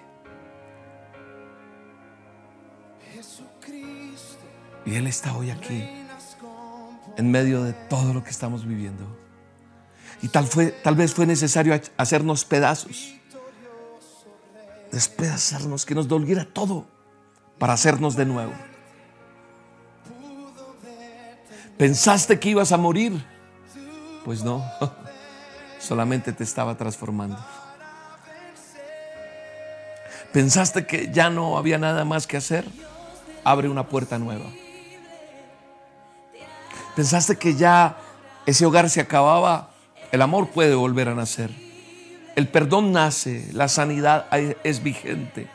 [4.86, 5.86] Y Él está hoy aquí,
[7.18, 9.06] en medio de todo lo que estamos viviendo.
[10.22, 13.16] Y tal, fue, tal vez fue necesario hacernos pedazos,
[14.92, 16.86] despedazarnos, que nos doliera todo
[17.58, 18.54] para hacernos de nuevo.
[21.78, 23.26] ¿Pensaste que ibas a morir?
[24.24, 24.64] Pues no,
[25.80, 27.44] solamente te estaba transformando.
[30.32, 32.66] ¿Pensaste que ya no había nada más que hacer?
[33.44, 34.46] Abre una puerta nueva.
[36.96, 37.98] ¿Pensaste que ya
[38.46, 39.72] ese hogar se acababa?
[40.12, 41.71] El amor puede volver a nacer.
[42.36, 44.28] El perdón nace, la sanidad
[44.64, 45.48] es vigente.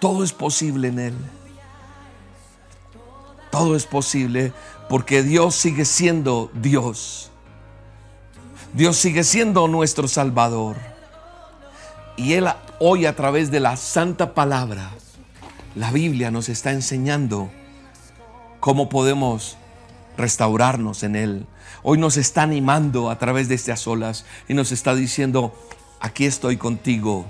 [0.00, 1.14] Todo es posible en Él.
[3.50, 4.52] Todo es posible
[4.88, 7.30] porque Dios sigue siendo Dios.
[8.74, 10.76] Dios sigue siendo nuestro Salvador.
[12.16, 12.48] Y Él
[12.80, 14.90] hoy a través de la santa palabra,
[15.74, 17.50] la Biblia nos está enseñando
[18.60, 19.56] cómo podemos
[20.16, 21.46] restaurarnos en Él.
[21.82, 25.54] Hoy nos está animando a través de estas olas y nos está diciendo,
[26.00, 27.26] aquí estoy contigo.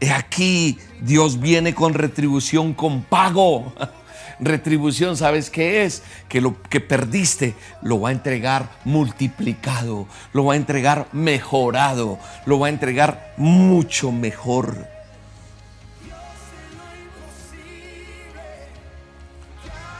[0.00, 3.72] He aquí, Dios viene con retribución, con pago.
[4.40, 6.04] Retribución, ¿sabes qué es?
[6.28, 12.60] Que lo que perdiste lo va a entregar multiplicado, lo va a entregar mejorado, lo
[12.60, 14.86] va a entregar mucho mejor.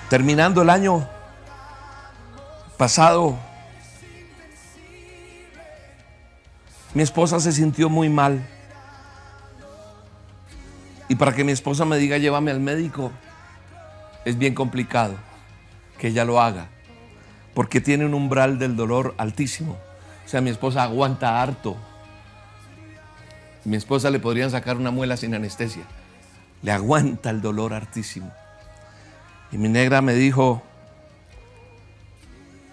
[0.08, 1.08] Terminando el año,
[2.76, 3.36] pasado,
[6.94, 8.46] mi esposa se sintió muy mal.
[11.08, 13.12] Y para que mi esposa me diga, llévame al médico,
[14.24, 15.14] es bien complicado
[15.98, 16.68] que ella lo haga.
[17.54, 19.78] Porque tiene un umbral del dolor altísimo.
[20.24, 21.76] O sea, mi esposa aguanta harto.
[23.64, 25.84] Mi esposa le podrían sacar una muela sin anestesia.
[26.62, 28.30] Le aguanta el dolor hartísimo.
[29.50, 30.62] Y mi negra me dijo,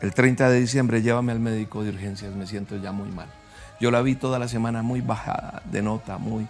[0.01, 3.27] el 30 de diciembre llévame al médico de urgencias, me siento ya muy mal.
[3.79, 6.47] Yo la vi toda la semana muy bajada de nota, muy,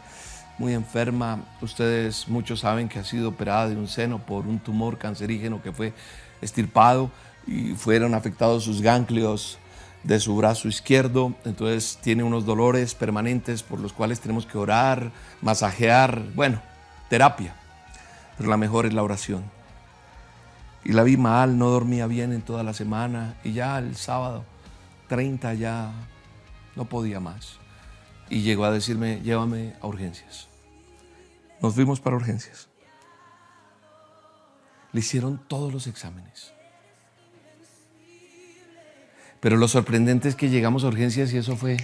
[0.57, 1.39] muy enferma.
[1.61, 5.71] Ustedes muchos saben que ha sido operada de un seno por un tumor cancerígeno que
[5.71, 5.93] fue
[6.41, 7.09] estirpado
[7.47, 9.57] y fueron afectados sus ganglios
[10.03, 11.33] de su brazo izquierdo.
[11.45, 15.11] Entonces tiene unos dolores permanentes por los cuales tenemos que orar,
[15.41, 16.61] masajear, bueno,
[17.09, 17.55] terapia.
[18.37, 19.43] Pero la mejor es la oración.
[20.83, 23.35] Y la vi mal, no dormía bien en toda la semana.
[23.43, 24.43] Y ya el sábado
[25.07, 25.91] 30 ya
[26.75, 27.57] no podía más.
[28.29, 30.47] Y llegó a decirme, llévame a urgencias.
[31.61, 32.67] Nos fuimos para urgencias.
[34.91, 36.53] Le hicieron todos los exámenes.
[39.39, 41.77] Pero lo sorprendente es que llegamos a urgencias y eso fue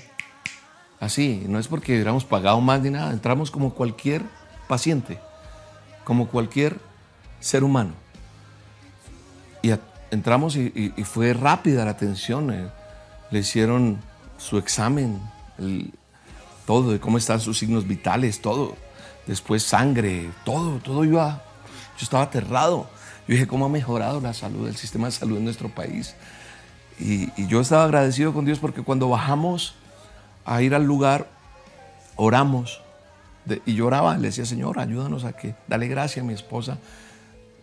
[1.00, 1.44] así.
[1.48, 3.12] No es porque hubiéramos pagado más ni nada.
[3.12, 4.24] Entramos como cualquier
[4.68, 5.20] paciente,
[6.04, 6.80] como cualquier
[7.40, 7.94] ser humano.
[9.62, 9.72] Y
[10.10, 12.52] entramos y, fue rápida la atención.
[12.52, 12.68] Eh.
[13.30, 14.00] Le hicieron
[14.42, 15.20] su examen,
[16.66, 18.76] todo, de cómo están sus signos vitales, todo.
[19.28, 21.44] Después sangre, todo, todo iba.
[21.98, 22.90] Yo estaba aterrado.
[23.28, 26.16] Yo dije, ¿cómo ha mejorado la salud, el sistema de salud en nuestro país?
[27.00, 29.76] Y, yo estaba agradecido con Dios porque cuando bajamos
[30.44, 31.30] a ir al lugar,
[32.16, 32.82] oramos.
[33.66, 36.78] y lloraba, le decía, Señor, ayúdanos a que, dale gracia a mi esposa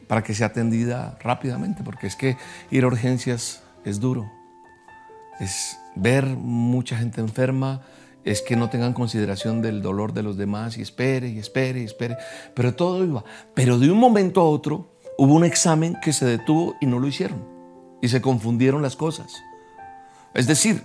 [0.06, 2.36] para que sea atendida rápidamente, porque es que
[2.70, 4.30] ir a urgencias es duro.
[5.40, 7.82] Es ver mucha gente enferma,
[8.24, 11.84] es que no tengan consideración del dolor de los demás y espere y espere y
[11.84, 12.16] espere,
[12.54, 13.24] pero todo iba.
[13.54, 17.06] Pero de un momento a otro hubo un examen que se detuvo y no lo
[17.06, 17.42] hicieron
[18.00, 19.32] y se confundieron las cosas.
[20.34, 20.82] Es decir,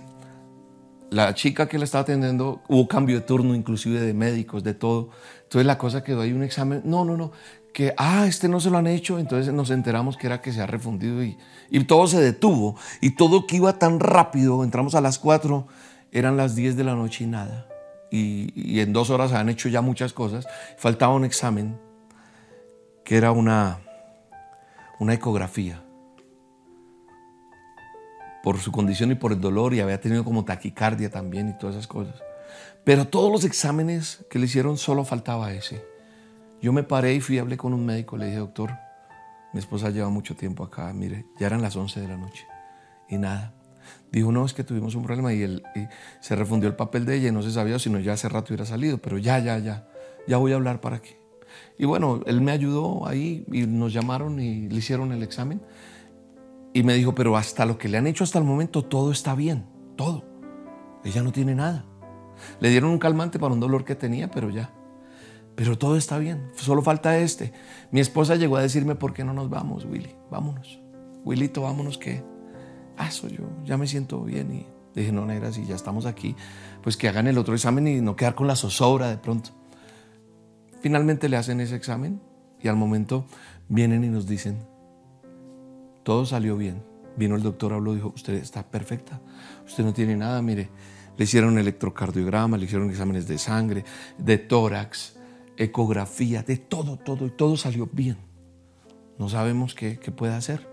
[1.10, 5.10] la chica que la estaba atendiendo, hubo cambio de turno inclusive de médicos, de todo.
[5.44, 7.30] Entonces la cosa quedó ahí un examen, no, no, no,
[7.74, 10.62] que, ah, este no se lo han hecho, entonces nos enteramos que era que se
[10.62, 11.36] ha refundido y,
[11.86, 12.76] todo se detuvo.
[13.00, 15.66] Y todo que iba tan rápido, entramos a las 4,
[16.12, 17.66] eran las 10 de la noche y nada.
[18.12, 20.46] Y, en dos horas han hecho ya muchas cosas.
[20.78, 21.76] Faltaba un examen,
[23.04, 23.80] que era una,
[25.00, 25.82] una ecografía.
[28.44, 31.74] Por su condición y por el dolor, y había tenido como taquicardia también y todas
[31.74, 32.22] esas cosas.
[32.84, 35.93] Pero todos los exámenes que le hicieron solo faltaba ese.
[36.64, 38.70] Yo me paré y fui, hablé con un médico, le dije, doctor,
[39.52, 42.46] mi esposa lleva mucho tiempo acá, mire, ya eran las 11 de la noche
[43.06, 43.52] y nada.
[44.10, 45.62] Dijo, no, es que tuvimos un problema y, él,
[46.20, 48.54] se refundió el papel de ella y no se sabía si no ya hace rato
[48.54, 49.86] hubiera salido, pero ya, ya, ya,
[50.26, 51.20] ya voy a hablar para que
[51.76, 55.60] Y bueno, él me ayudó ahí y nos llamaron y le hicieron el examen.
[56.72, 59.34] Y me dijo, pero hasta lo que le han hecho hasta el momento, todo está
[59.34, 60.24] bien, todo.
[61.04, 61.84] Ella no tiene nada.
[62.58, 64.72] Le dieron un calmante para un dolor que tenía, pero ya.
[65.54, 67.52] Pero todo está bien, solo falta este.
[67.92, 70.14] Mi esposa llegó a decirme, ¿por qué no nos vamos, Willy?
[70.30, 70.80] Vámonos.
[71.24, 72.22] Willito, vámonos que...
[72.96, 74.52] Ah, soy yo, ya me siento bien.
[74.52, 76.36] Y dije, no, negra, si ya estamos aquí,
[76.82, 79.50] pues que hagan el otro examen y no quedar con la zozobra de pronto.
[80.80, 82.20] Finalmente le hacen ese examen
[82.60, 83.26] y al momento
[83.68, 84.58] vienen y nos dicen,
[86.02, 86.82] todo salió bien.
[87.16, 89.20] Vino el doctor, habló, dijo, usted está perfecta,
[89.64, 90.68] usted no tiene nada, mire,
[91.16, 93.84] le hicieron electrocardiograma, le hicieron exámenes de sangre,
[94.18, 95.16] de tórax,
[95.56, 98.18] ecografía, de todo, todo, y todo salió bien.
[99.18, 100.68] No sabemos qué, qué puede hacer.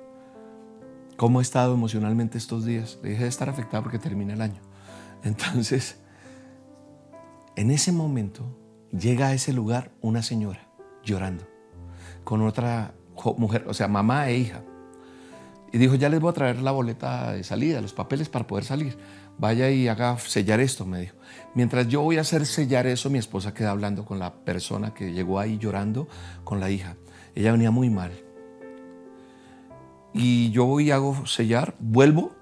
[1.17, 2.99] ¿Cómo he estado emocionalmente estos días?
[3.03, 4.61] Dejé de estar afectada porque termina el año.
[5.23, 5.97] Entonces,
[7.55, 8.57] en ese momento
[8.91, 10.67] llega a ese lugar una señora
[11.03, 11.45] llorando
[12.23, 12.93] con otra
[13.37, 14.63] mujer, o sea, mamá e hija.
[15.71, 18.65] Y dijo, ya les voy a traer la boleta de salida, los papeles para poder
[18.65, 18.97] salir.
[19.37, 21.15] Vaya y haga sellar esto, me dijo.
[21.55, 25.13] Mientras yo voy a hacer sellar eso, mi esposa queda hablando con la persona que
[25.13, 26.07] llegó ahí llorando
[26.43, 26.95] con la hija.
[27.35, 28.11] Ella venía muy mal.
[30.13, 32.35] Y yo voy y hago sellar, vuelvo.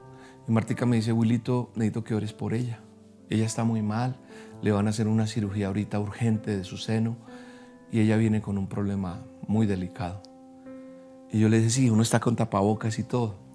[0.48, 2.82] Y Martica me dice, Wilito, necesito que ores por ella.
[3.30, 4.18] Ella está muy mal,
[4.62, 7.16] le van a hacer una cirugía ahorita urgente de su seno
[7.92, 10.24] y ella viene con un problema muy delicado.
[11.32, 13.49] Y yo le dije, sí, uno está con tapabocas y todo.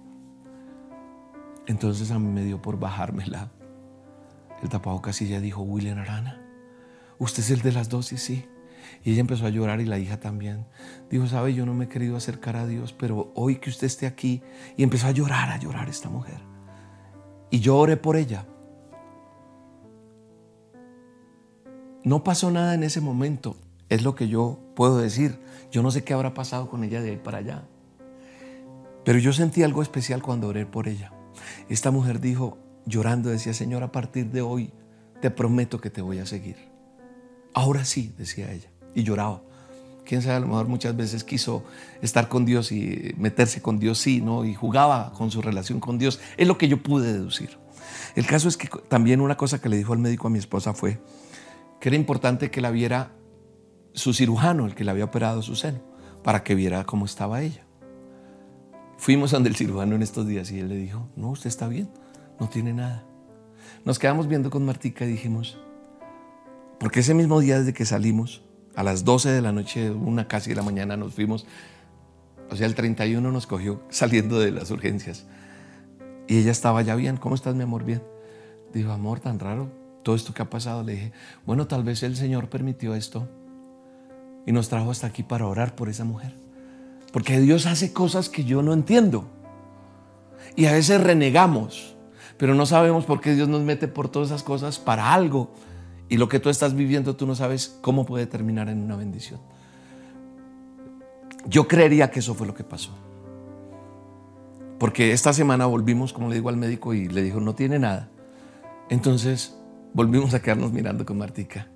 [1.67, 3.51] Entonces a mí me dio por bajármela
[4.61, 6.41] el tapabocas y ella dijo, William Arana,
[7.19, 8.47] usted es el de las dosis, sí.
[9.03, 10.65] Y ella empezó a llorar y la hija también.
[11.09, 14.07] Dijo, sabe, yo no me he querido acercar a Dios, pero hoy que usted esté
[14.07, 14.41] aquí,
[14.77, 16.39] y empezó a llorar, a llorar esta mujer.
[17.49, 18.45] Y yo oré por ella.
[22.03, 23.57] No pasó nada en ese momento,
[23.89, 25.39] es lo que yo puedo decir.
[25.71, 27.63] Yo no sé qué habrá pasado con ella de ahí para allá.
[29.03, 31.14] Pero yo sentí algo especial cuando oré por ella.
[31.69, 34.71] Esta mujer dijo, llorando, decía, Señor, a partir de hoy
[35.21, 36.57] te prometo que te voy a seguir.
[37.53, 39.41] Ahora sí, decía ella, y lloraba.
[40.05, 41.63] Quién sabe, a lo mejor muchas veces quiso
[42.01, 44.45] estar con Dios y meterse con Dios, sí, ¿no?
[44.45, 46.19] Y jugaba con su relación con Dios.
[46.37, 47.57] Es lo que yo pude deducir.
[48.15, 50.73] El caso es que también una cosa que le dijo al médico a mi esposa
[50.73, 50.99] fue
[51.79, 53.11] que era importante que la viera
[53.93, 55.79] su cirujano, el que le había operado su seno,
[56.23, 57.64] para que viera cómo estaba ella.
[58.97, 61.89] Fuimos donde el cirujano en estos días y él le dijo, no, usted está bien,
[62.39, 63.03] no tiene nada.
[63.83, 65.57] Nos quedamos viendo con Martica y dijimos,
[66.79, 68.41] porque ese mismo día desde que salimos,
[68.75, 71.45] a las 12 de la noche, una casi de la mañana, nos fuimos,
[72.49, 75.25] o sea, el 31 nos cogió saliendo de las urgencias.
[76.27, 77.83] Y ella estaba ya bien, ¿cómo estás mi amor?
[77.83, 78.03] Bien.
[78.73, 79.71] Dijo, amor, tan raro,
[80.03, 80.83] todo esto que ha pasado.
[80.83, 81.11] Le dije,
[81.45, 83.27] bueno, tal vez el Señor permitió esto
[84.45, 86.44] y nos trajo hasta aquí para orar por esa mujer.
[87.15, 89.23] Porque Dios hace cosas que yo no entiendo.
[90.57, 91.95] Y a veces renegamos,
[92.37, 95.53] pero no sabemos por qué Dios nos mete por todas esas cosas para algo.
[96.09, 99.39] Y lo que tú estás viviendo, tú no sabes cómo puede terminar en una bendición.
[101.47, 102.91] Yo creería que eso fue lo que pasó.
[104.77, 108.09] Porque esta semana volvimos, como le digo al médico, y le dijo, no tiene nada.
[108.89, 109.55] Entonces
[109.93, 111.69] volvimos a quedarnos mirando con Martica.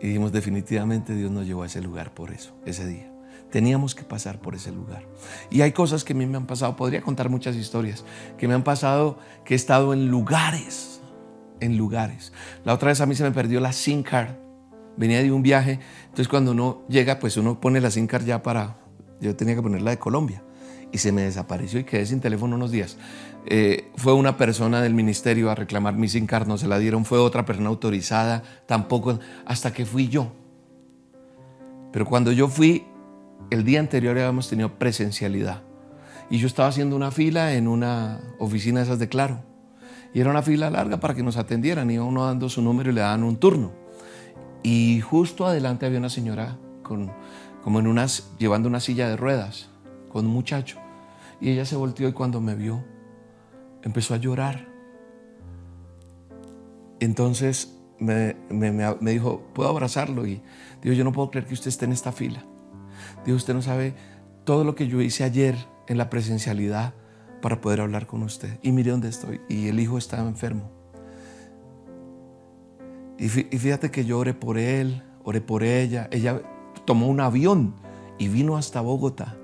[0.00, 3.07] Y dijimos, definitivamente Dios nos llevó a ese lugar por eso, ese día.
[3.50, 5.04] Teníamos que pasar por ese lugar.
[5.50, 8.04] Y hay cosas que a mí me han pasado, podría contar muchas historias,
[8.36, 11.00] que me han pasado, que he estado en lugares,
[11.60, 12.32] en lugares.
[12.64, 14.34] La otra vez a mí se me perdió la SIM card.
[14.96, 18.42] Venía de un viaje, entonces cuando uno llega, pues uno pone la SIM card ya
[18.42, 18.78] para,
[19.20, 20.42] yo tenía que ponerla de Colombia.
[20.90, 22.96] Y se me desapareció y quedé sin teléfono unos días.
[23.46, 27.04] Eh, fue una persona del ministerio a reclamar mi SIM card, no se la dieron,
[27.04, 30.32] fue otra persona autorizada, tampoco, hasta que fui yo.
[31.92, 32.84] Pero cuando yo fui,
[33.50, 35.62] el día anterior habíamos tenido presencialidad.
[36.30, 39.42] Y yo estaba haciendo una fila en una oficina de esas de Claro.
[40.12, 41.90] Y era una fila larga para que nos atendieran.
[41.90, 43.72] Iba uno dando su número y le daban un turno.
[44.62, 47.10] Y justo adelante había una señora con,
[47.62, 49.70] como en unas, llevando una silla de ruedas
[50.10, 50.78] con un muchacho.
[51.40, 52.84] Y ella se volteó y cuando me vio,
[53.82, 54.66] empezó a llorar.
[57.00, 60.26] Entonces me, me, dijo, ¿puedo abrazarlo?
[60.26, 60.42] Y
[60.82, 62.44] dijo, yo no puedo creer que usted esté en esta fila.
[63.24, 63.94] Dijo, usted no sabe
[64.44, 65.56] todo lo que yo hice ayer
[65.86, 66.94] en la presencialidad
[67.42, 68.58] para poder hablar con usted.
[68.62, 69.40] Y mire dónde estoy.
[69.48, 70.70] Y el hijo estaba enfermo.
[73.18, 76.08] Y fíjate que yo oré por él, oré por ella.
[76.12, 76.40] Ella
[76.84, 77.74] tomó un avión
[78.16, 79.36] y vino hasta Bogotá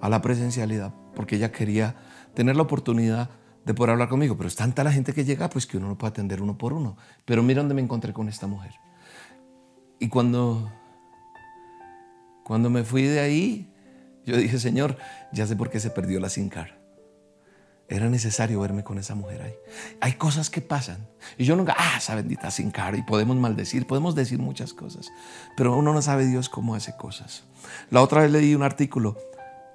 [0.00, 1.96] a la presencialidad porque ella quería
[2.34, 3.30] tener la oportunidad
[3.64, 4.36] de poder hablar conmigo.
[4.36, 6.72] Pero es tanta la gente que llega, pues que uno no puede atender uno por
[6.72, 6.96] uno.
[7.24, 8.74] Pero mira dónde me encontré con esta mujer.
[9.98, 10.70] Y cuando
[12.44, 13.72] Cuando me fui de ahí,
[14.24, 14.96] yo dije, Señor,
[15.32, 16.78] ya sé por qué se perdió la sin cara.
[17.88, 19.54] Era necesario verme con esa mujer ahí.
[20.00, 21.08] Hay cosas que pasan.
[21.36, 22.96] Y yo nunca, ah, esa bendita sin cara.
[22.96, 25.10] Y podemos maldecir, podemos decir muchas cosas.
[25.56, 27.44] Pero uno no sabe Dios cómo hace cosas.
[27.90, 29.18] La otra vez leí un artículo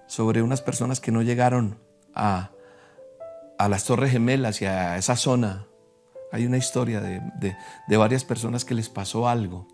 [0.07, 1.79] sobre unas personas que no llegaron
[2.15, 2.51] a,
[3.57, 5.67] a las Torres Gemelas y a esa zona.
[6.31, 7.21] Hay una historia de,
[7.87, 9.67] de varias personas que les pasó algo.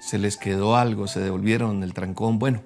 [0.00, 2.38] Se les quedó algo, se devolvieron el trancón.
[2.38, 2.62] Bueno,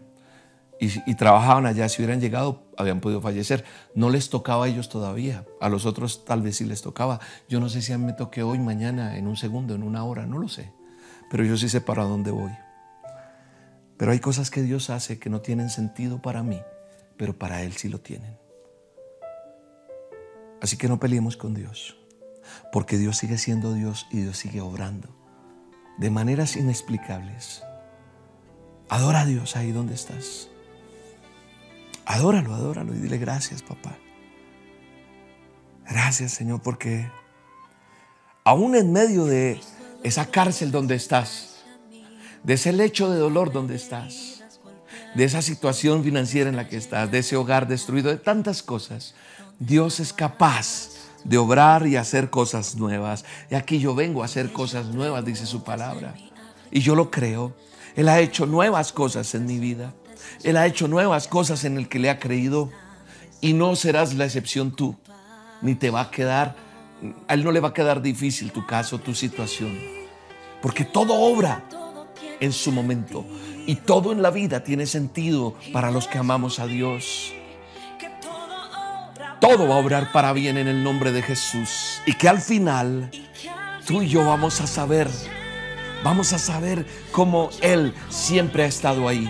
[0.84, 3.64] y, trabajaban allá, si hubieran llegado, habían podido fallecer.
[3.94, 7.20] No les tocaba a ellos todavía, a los otros tal vez sí les tocaba.
[7.48, 10.02] Yo no sé si a mí me toque hoy, mañana, en un segundo, en una
[10.02, 10.72] hora, no lo sé.
[11.30, 12.50] Pero yo sí sé para dónde voy.
[13.96, 16.60] Pero hay cosas que Dios hace que no tienen sentido para mí,
[17.16, 18.36] pero para Él sí lo tienen.
[20.60, 21.96] Así que no peleemos con Dios,
[22.72, 25.21] porque Dios sigue siendo Dios y Dios sigue obrando
[25.98, 27.62] de maneras inexplicables.
[28.88, 30.48] Adora a Dios ahí donde estás.
[32.04, 33.96] Adóralo, adóralo y dile gracias, papá.
[35.88, 37.10] Gracias, Señor, porque
[38.44, 39.60] aún en medio de
[40.02, 41.64] esa cárcel donde estás,
[42.42, 44.42] de ese lecho de dolor donde estás,
[45.14, 49.14] de esa situación financiera en la que estás, de ese hogar destruido, de tantas cosas,
[49.58, 50.91] Dios es capaz
[51.24, 53.24] de obrar y hacer cosas nuevas.
[53.50, 56.14] Y aquí yo vengo a hacer cosas nuevas, dice su palabra.
[56.70, 57.54] Y yo lo creo.
[57.96, 59.92] Él ha hecho nuevas cosas en mi vida.
[60.42, 62.70] Él ha hecho nuevas cosas en el que le ha creído
[63.40, 64.96] y no serás la excepción tú,
[65.60, 66.56] ni te va a quedar,
[67.26, 69.78] a Él no le va a quedar difícil tu caso, tu situación,
[70.62, 71.64] porque todo obra
[72.40, 73.26] en su momento
[73.66, 77.32] y todo en la vida tiene sentido para los que amamos a Dios.
[79.42, 83.10] Todo va a obrar para bien en el nombre de Jesús y que al final
[83.84, 85.08] tú y yo vamos a saber,
[86.04, 89.28] vamos a saber cómo Él siempre ha estado ahí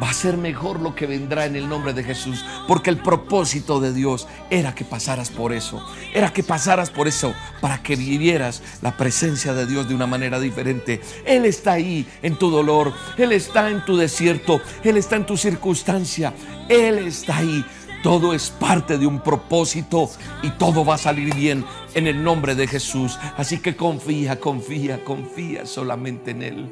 [0.00, 3.80] va a ser mejor lo que vendrá en el nombre de Jesús, porque el propósito
[3.80, 8.62] de Dios era que pasaras por eso, era que pasaras por eso para que vivieras
[8.80, 11.00] la presencia de Dios de una manera diferente.
[11.24, 15.36] Él está ahí en tu dolor, Él está en tu desierto, Él está en tu
[15.36, 16.32] circunstancia,
[16.68, 17.64] Él está ahí.
[18.02, 20.10] Todo es parte de un propósito
[20.42, 23.18] y todo va a salir bien en el nombre de Jesús.
[23.36, 26.70] Así que confía, confía, confía solamente en Él.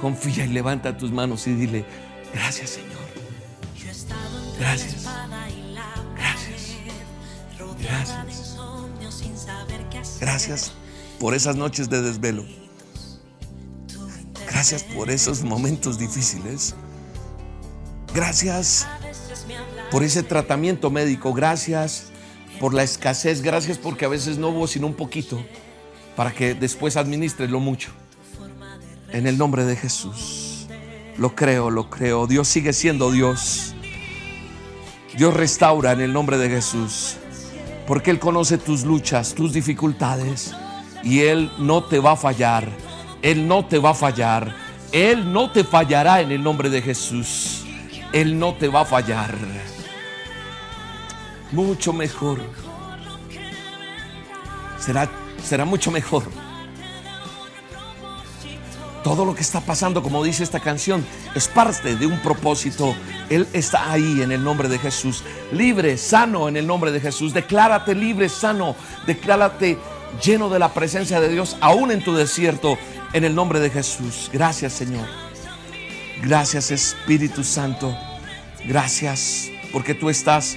[0.00, 1.84] Confía y levanta tus manos y dile,
[2.34, 2.90] Gracias, Señor.
[4.58, 5.06] Gracias.
[6.16, 6.76] Gracias.
[7.78, 8.56] Gracias.
[10.20, 10.72] Gracias
[11.20, 12.44] por esas noches de desvelo.
[14.48, 16.74] Gracias por esos momentos difíciles.
[18.14, 18.86] Gracias
[19.94, 21.32] por ese tratamiento médico.
[21.32, 22.06] Gracias
[22.58, 23.42] por la escasez.
[23.42, 25.40] Gracias porque a veces no hubo sino un poquito
[26.16, 27.92] para que después administres lo mucho.
[29.12, 30.66] En el nombre de Jesús.
[31.16, 32.26] Lo creo, lo creo.
[32.26, 33.72] Dios sigue siendo Dios.
[35.16, 37.14] Dios restaura en el nombre de Jesús.
[37.86, 40.56] Porque Él conoce tus luchas, tus dificultades.
[41.04, 42.68] Y Él no te va a fallar.
[43.22, 44.56] Él no te va a fallar.
[44.90, 47.64] Él no te fallará en el nombre de Jesús.
[48.12, 49.36] Él no te va a fallar.
[51.52, 52.40] Mucho mejor.
[54.78, 55.08] Será,
[55.42, 56.24] será mucho mejor
[59.04, 62.96] todo lo que está pasando, como dice esta canción, es parte de un propósito.
[63.28, 65.22] Él está ahí en el nombre de Jesús.
[65.52, 67.34] Libre, sano en el nombre de Jesús.
[67.34, 68.74] Declárate libre, sano.
[69.06, 69.78] Declárate
[70.24, 72.78] lleno de la presencia de Dios, aún en tu desierto,
[73.12, 74.30] en el nombre de Jesús.
[74.32, 75.06] Gracias, Señor.
[76.22, 77.94] Gracias, Espíritu Santo.
[78.64, 80.56] Gracias porque tú estás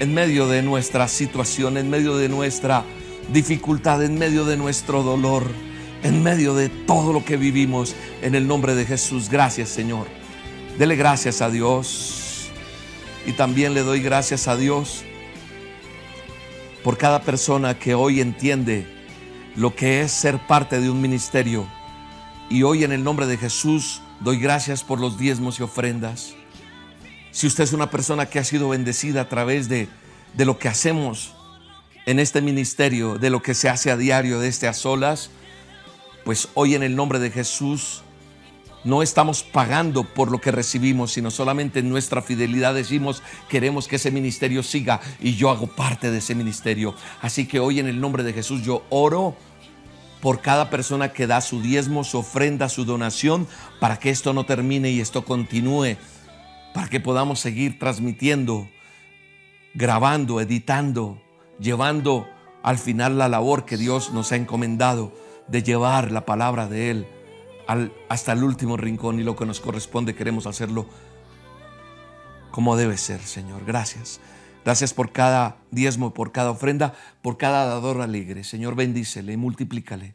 [0.00, 2.84] en medio de nuestra situación, en medio de nuestra
[3.32, 5.44] dificultad, en medio de nuestro dolor
[6.02, 9.28] en medio de todo lo que vivimos en el nombre de Jesús.
[9.28, 10.06] Gracias Señor.
[10.78, 12.50] Dele gracias a Dios.
[13.26, 15.04] Y también le doy gracias a Dios
[16.82, 18.86] por cada persona que hoy entiende
[19.56, 21.66] lo que es ser parte de un ministerio.
[22.48, 26.37] Y hoy en el nombre de Jesús doy gracias por los diezmos y ofrendas.
[27.30, 29.88] Si usted es una persona que ha sido bendecida a través de,
[30.34, 31.34] de lo que hacemos
[32.06, 35.30] en este ministerio, de lo que se hace a diario de este a solas,
[36.24, 38.02] pues hoy en el nombre de Jesús
[38.84, 43.96] no estamos pagando por lo que recibimos, sino solamente en nuestra fidelidad decimos, queremos que
[43.96, 46.94] ese ministerio siga y yo hago parte de ese ministerio.
[47.20, 49.36] Así que hoy en el nombre de Jesús yo oro
[50.20, 53.46] por cada persona que da su diezmo, su ofrenda, su donación,
[53.80, 55.96] para que esto no termine y esto continúe,
[56.78, 58.68] para que podamos seguir transmitiendo,
[59.74, 61.20] grabando, editando,
[61.58, 62.28] llevando
[62.62, 65.12] al final la labor que Dios nos ha encomendado
[65.48, 67.08] de llevar la palabra de Él
[68.08, 70.86] hasta el último rincón y lo que nos corresponde queremos hacerlo
[72.52, 73.64] como debe ser, Señor.
[73.64, 74.20] Gracias.
[74.64, 78.44] Gracias por cada diezmo, por cada ofrenda, por cada dador alegre.
[78.44, 80.14] Señor, bendícele y multiplícale.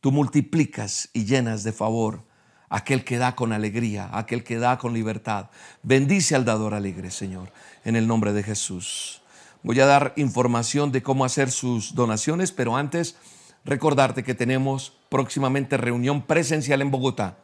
[0.00, 2.22] Tú multiplicas y llenas de favor
[2.68, 5.50] aquel que da con alegría, aquel que da con libertad.
[5.82, 7.52] Bendice al dador alegre, Señor,
[7.84, 9.22] en el nombre de Jesús.
[9.62, 13.16] Voy a dar información de cómo hacer sus donaciones, pero antes
[13.64, 17.38] recordarte que tenemos próximamente reunión presencial en Bogotá.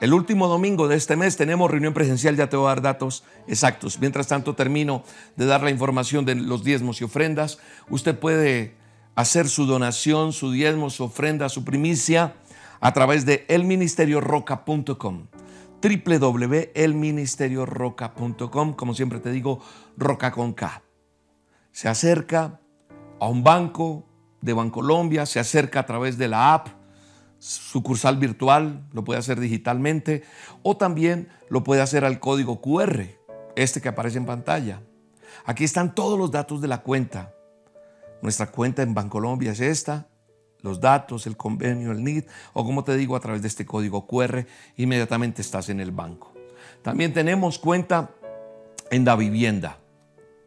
[0.00, 3.22] El último domingo de este mes tenemos reunión presencial, ya te voy a dar datos
[3.46, 4.00] exactos.
[4.00, 5.04] Mientras tanto termino
[5.36, 7.58] de dar la información de los diezmos y ofrendas.
[7.88, 8.74] Usted puede
[9.14, 12.34] hacer su donación, su diezmo, su ofrenda, su primicia
[12.82, 15.28] a través de elministerioroca.com
[15.82, 19.60] www.elministerioroca.com como siempre te digo,
[19.96, 20.82] roca con K.
[21.70, 22.60] Se acerca
[23.18, 24.06] a un banco
[24.40, 26.68] de Bancolombia, se acerca a través de la app,
[27.38, 30.22] sucursal virtual, lo puede hacer digitalmente
[30.62, 33.06] o también lo puede hacer al código QR,
[33.56, 34.82] este que aparece en pantalla.
[35.44, 37.32] Aquí están todos los datos de la cuenta.
[38.20, 40.08] Nuestra cuenta en Bancolombia es esta,
[40.62, 44.06] los datos, el convenio, el NID, o como te digo, a través de este código
[44.06, 44.46] QR,
[44.76, 46.32] inmediatamente estás en el banco.
[46.82, 48.10] También tenemos cuenta
[48.90, 49.78] en Da Vivienda.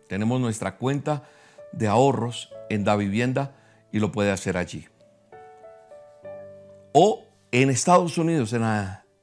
[0.07, 1.23] Tenemos nuestra cuenta
[1.71, 3.55] de ahorros en Da Vivienda
[3.91, 4.87] y lo puede hacer allí.
[6.93, 8.63] O en Estados Unidos, en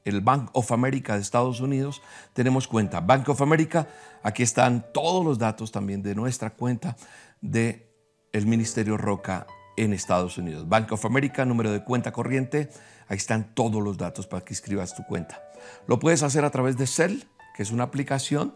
[0.05, 2.01] el Bank of America de Estados Unidos,
[2.33, 2.99] tenemos cuenta.
[2.99, 3.87] Bank of America,
[4.21, 6.95] aquí están todos los datos también de nuestra cuenta
[7.41, 7.89] de
[8.33, 10.67] Ministerio Roca en Estados Unidos.
[10.67, 12.69] Bank of America, número de cuenta corriente,
[13.07, 15.43] ahí están todos los datos para que escribas tu cuenta.
[15.87, 17.23] Lo puedes hacer a través de Cell,
[17.55, 18.55] que es una aplicación,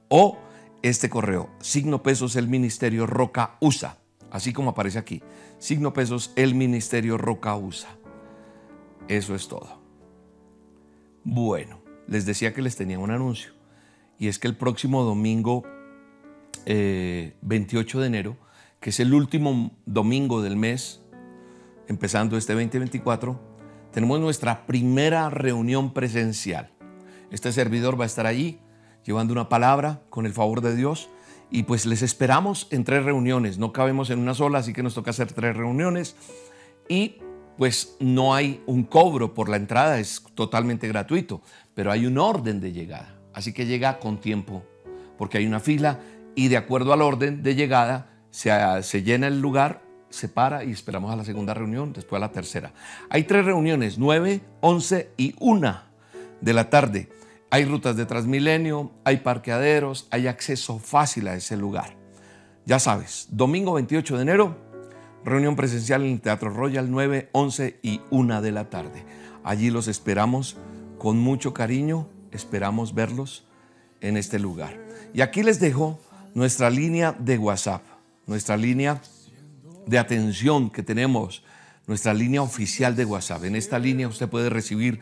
[0.08, 0.36] o
[0.84, 3.96] este correo, signo pesos el ministerio Roca USA,
[4.30, 5.22] así como aparece aquí,
[5.58, 7.88] signo pesos el ministerio Roca USA.
[9.08, 9.80] Eso es todo.
[11.24, 13.52] Bueno, les decía que les tenía un anuncio
[14.18, 15.62] y es que el próximo domingo
[16.66, 18.36] 28 eh, de enero,
[18.78, 21.00] que es el último domingo del mes,
[21.88, 23.40] empezando este 2024,
[23.90, 26.72] tenemos nuestra primera reunión presencial.
[27.30, 28.60] Este servidor va a estar allí
[29.04, 31.08] llevando una palabra con el favor de Dios.
[31.50, 33.58] Y pues les esperamos en tres reuniones.
[33.58, 36.16] No cabemos en una sola, así que nos toca hacer tres reuniones.
[36.88, 37.18] Y
[37.56, 41.40] pues no hay un cobro por la entrada, es totalmente gratuito,
[41.74, 43.14] pero hay un orden de llegada.
[43.32, 44.64] Así que llega con tiempo,
[45.18, 46.00] porque hay una fila
[46.34, 48.50] y de acuerdo al orden de llegada se,
[48.82, 52.32] se llena el lugar, se para y esperamos a la segunda reunión, después a la
[52.32, 52.72] tercera.
[53.08, 55.80] Hay tres reuniones, 9, 11 y 1
[56.40, 57.08] de la tarde.
[57.54, 61.96] Hay rutas de Transmilenio, hay parqueaderos, hay acceso fácil a ese lugar.
[62.66, 64.58] Ya sabes, domingo 28 de enero,
[65.24, 69.04] reunión presencial en el Teatro Royal 9, 11 y 1 de la tarde.
[69.44, 70.56] Allí los esperamos
[70.98, 73.46] con mucho cariño, esperamos verlos
[74.00, 74.76] en este lugar.
[75.12, 76.00] Y aquí les dejo
[76.34, 77.84] nuestra línea de WhatsApp,
[78.26, 79.00] nuestra línea
[79.86, 81.44] de atención que tenemos,
[81.86, 83.44] nuestra línea oficial de WhatsApp.
[83.44, 84.98] En esta línea usted puede recibir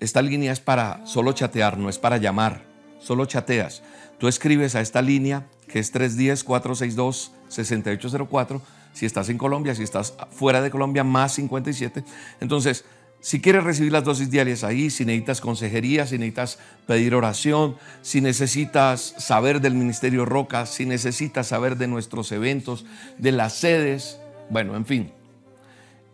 [0.00, 2.64] esta línea es para solo chatear, no es para llamar,
[2.98, 3.82] solo chateas.
[4.18, 8.60] Tú escribes a esta línea que es 310-462-6804.
[8.92, 12.02] Si estás en Colombia, si estás fuera de Colombia, más 57.
[12.40, 12.84] Entonces,
[13.20, 18.22] si quieres recibir las dosis diarias ahí, si necesitas consejería, si necesitas pedir oración, si
[18.22, 22.86] necesitas saber del Ministerio Roca, si necesitas saber de nuestros eventos,
[23.18, 25.12] de las sedes, bueno, en fin.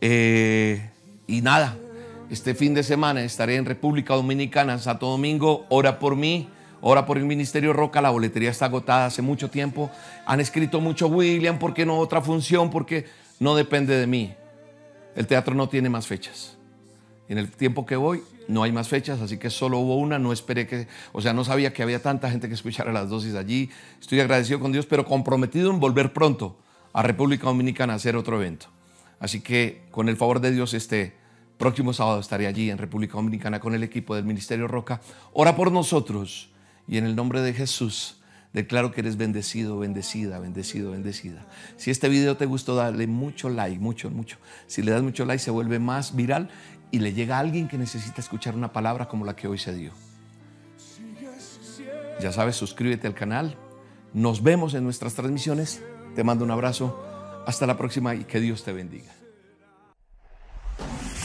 [0.00, 0.90] Eh,
[1.28, 1.76] y nada,
[2.28, 5.64] este fin de semana estaré en República Dominicana, en Santo Domingo.
[5.68, 6.48] Ora por mí,
[6.80, 8.00] ora por el Ministerio Roca.
[8.00, 9.90] La boletería está agotada hace mucho tiempo.
[10.26, 12.70] Han escrito mucho, William, ¿por qué no otra función?
[12.70, 13.06] Porque
[13.38, 14.34] no depende de mí.
[15.14, 16.56] El teatro no tiene más fechas.
[17.28, 20.18] En el tiempo que voy, no hay más fechas, así que solo hubo una.
[20.18, 23.36] No esperé que, o sea, no sabía que había tanta gente que escuchara las dosis
[23.36, 23.70] allí.
[24.00, 26.56] Estoy agradecido con Dios, pero comprometido en volver pronto
[26.92, 28.66] a República Dominicana a hacer otro evento.
[29.20, 31.14] Así que, con el favor de Dios, este
[31.58, 35.00] Próximo sábado estaré allí en República Dominicana con el equipo del Ministerio Roca.
[35.32, 36.50] Ora por nosotros
[36.86, 38.20] y en el nombre de Jesús
[38.52, 41.46] declaro que eres bendecido, bendecida, bendecido, bendecida.
[41.76, 44.38] Si este video te gustó, dale mucho like, mucho, mucho.
[44.66, 46.50] Si le das mucho like se vuelve más viral
[46.90, 49.74] y le llega a alguien que necesita escuchar una palabra como la que hoy se
[49.74, 49.92] dio.
[52.20, 53.56] Ya sabes, suscríbete al canal.
[54.14, 55.82] Nos vemos en nuestras transmisiones.
[56.14, 57.02] Te mando un abrazo.
[57.46, 59.15] Hasta la próxima y que Dios te bendiga.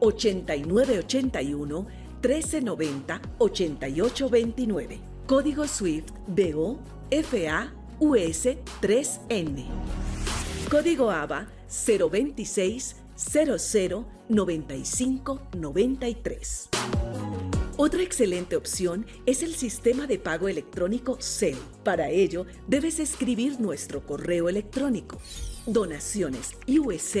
[0.00, 1.86] 8981
[2.22, 5.00] 1390 8829.
[5.26, 6.78] Código SWIFT BO
[7.10, 8.46] FA US
[8.80, 9.64] 3N.
[10.70, 16.68] Código ABA 026 00 95 93.
[17.76, 21.56] Otra excelente opción es el sistema de pago electrónico CEL.
[21.84, 25.18] Para ello, debes escribir nuestro correo electrónico
[25.66, 27.20] donacionesusa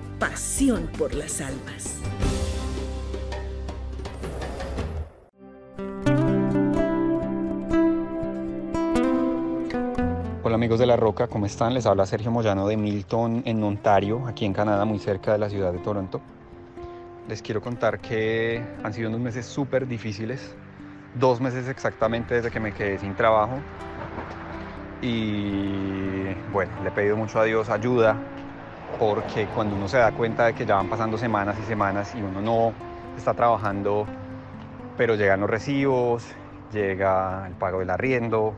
[0.21, 1.99] pasión por las almas.
[10.43, 11.73] Hola amigos de La Roca, ¿cómo están?
[11.73, 15.49] Les habla Sergio Moyano de Milton en Ontario, aquí en Canadá, muy cerca de la
[15.49, 16.21] ciudad de Toronto.
[17.27, 20.55] Les quiero contar que han sido unos meses súper difíciles,
[21.15, 23.55] dos meses exactamente desde que me quedé sin trabajo.
[25.01, 28.17] Y bueno, le he pedido mucho a Dios ayuda,
[28.99, 32.21] porque cuando uno se da cuenta de que ya van pasando semanas y semanas y
[32.21, 32.73] uno no
[33.17, 34.05] está trabajando,
[34.97, 36.25] pero llegan los recibos,
[36.71, 38.53] llega el pago del arriendo,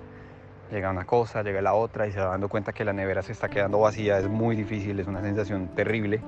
[0.71, 3.31] llega una cosa, llega la otra y se va dando cuenta que la nevera se
[3.31, 6.21] está quedando vacía, es muy difícil, es una sensación terrible.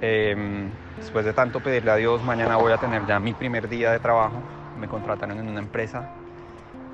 [0.00, 3.90] Em, después de tanto pedirle a Dios, mañana voy a tener ya mi primer día
[3.90, 4.36] de trabajo,
[4.78, 6.08] me contrataron en una empresa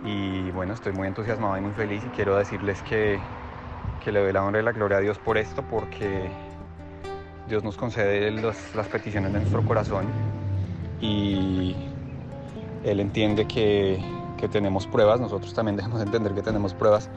[0.05, 3.19] y bueno, estoy muy entusiasmado y muy feliz y quiero decirles que,
[4.03, 6.31] que le doy la honra y la gloria a Dios por esto, porque
[7.49, 10.07] Dios nos concede las peticiones de nuestro corazón
[11.01, 11.77] y
[12.85, 14.03] Él entiende que
[14.37, 17.09] que tenemos pruebas, nosotros también debemos entender que tenemos pruebas,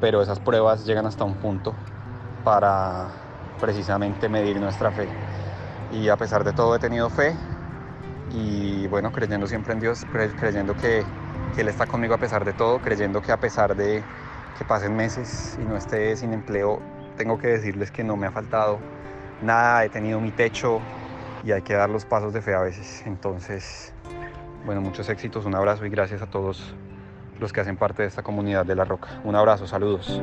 [0.00, 1.74] pero esas pruebas llegan hasta un punto
[2.44, 3.08] para
[3.60, 5.08] precisamente medir nuestra fe.
[5.92, 7.34] Y a pesar de todo he tenido fe
[8.30, 10.06] y bueno, creyendo siempre en Dios,
[10.38, 11.04] creyendo que,
[11.54, 14.02] que Él está conmigo a pesar de todo, creyendo que a pesar de
[14.58, 16.80] que pasen meses y no esté sin empleo,
[17.16, 18.78] tengo que decirles que no me ha faltado
[19.42, 20.80] nada, he tenido mi techo
[21.44, 23.02] y hay que dar los pasos de fe a veces.
[23.06, 23.92] Entonces,
[24.64, 26.74] bueno, muchos éxitos, un abrazo y gracias a todos
[27.40, 29.08] los que hacen parte de esta comunidad de La Roca.
[29.24, 30.22] Un abrazo, saludos.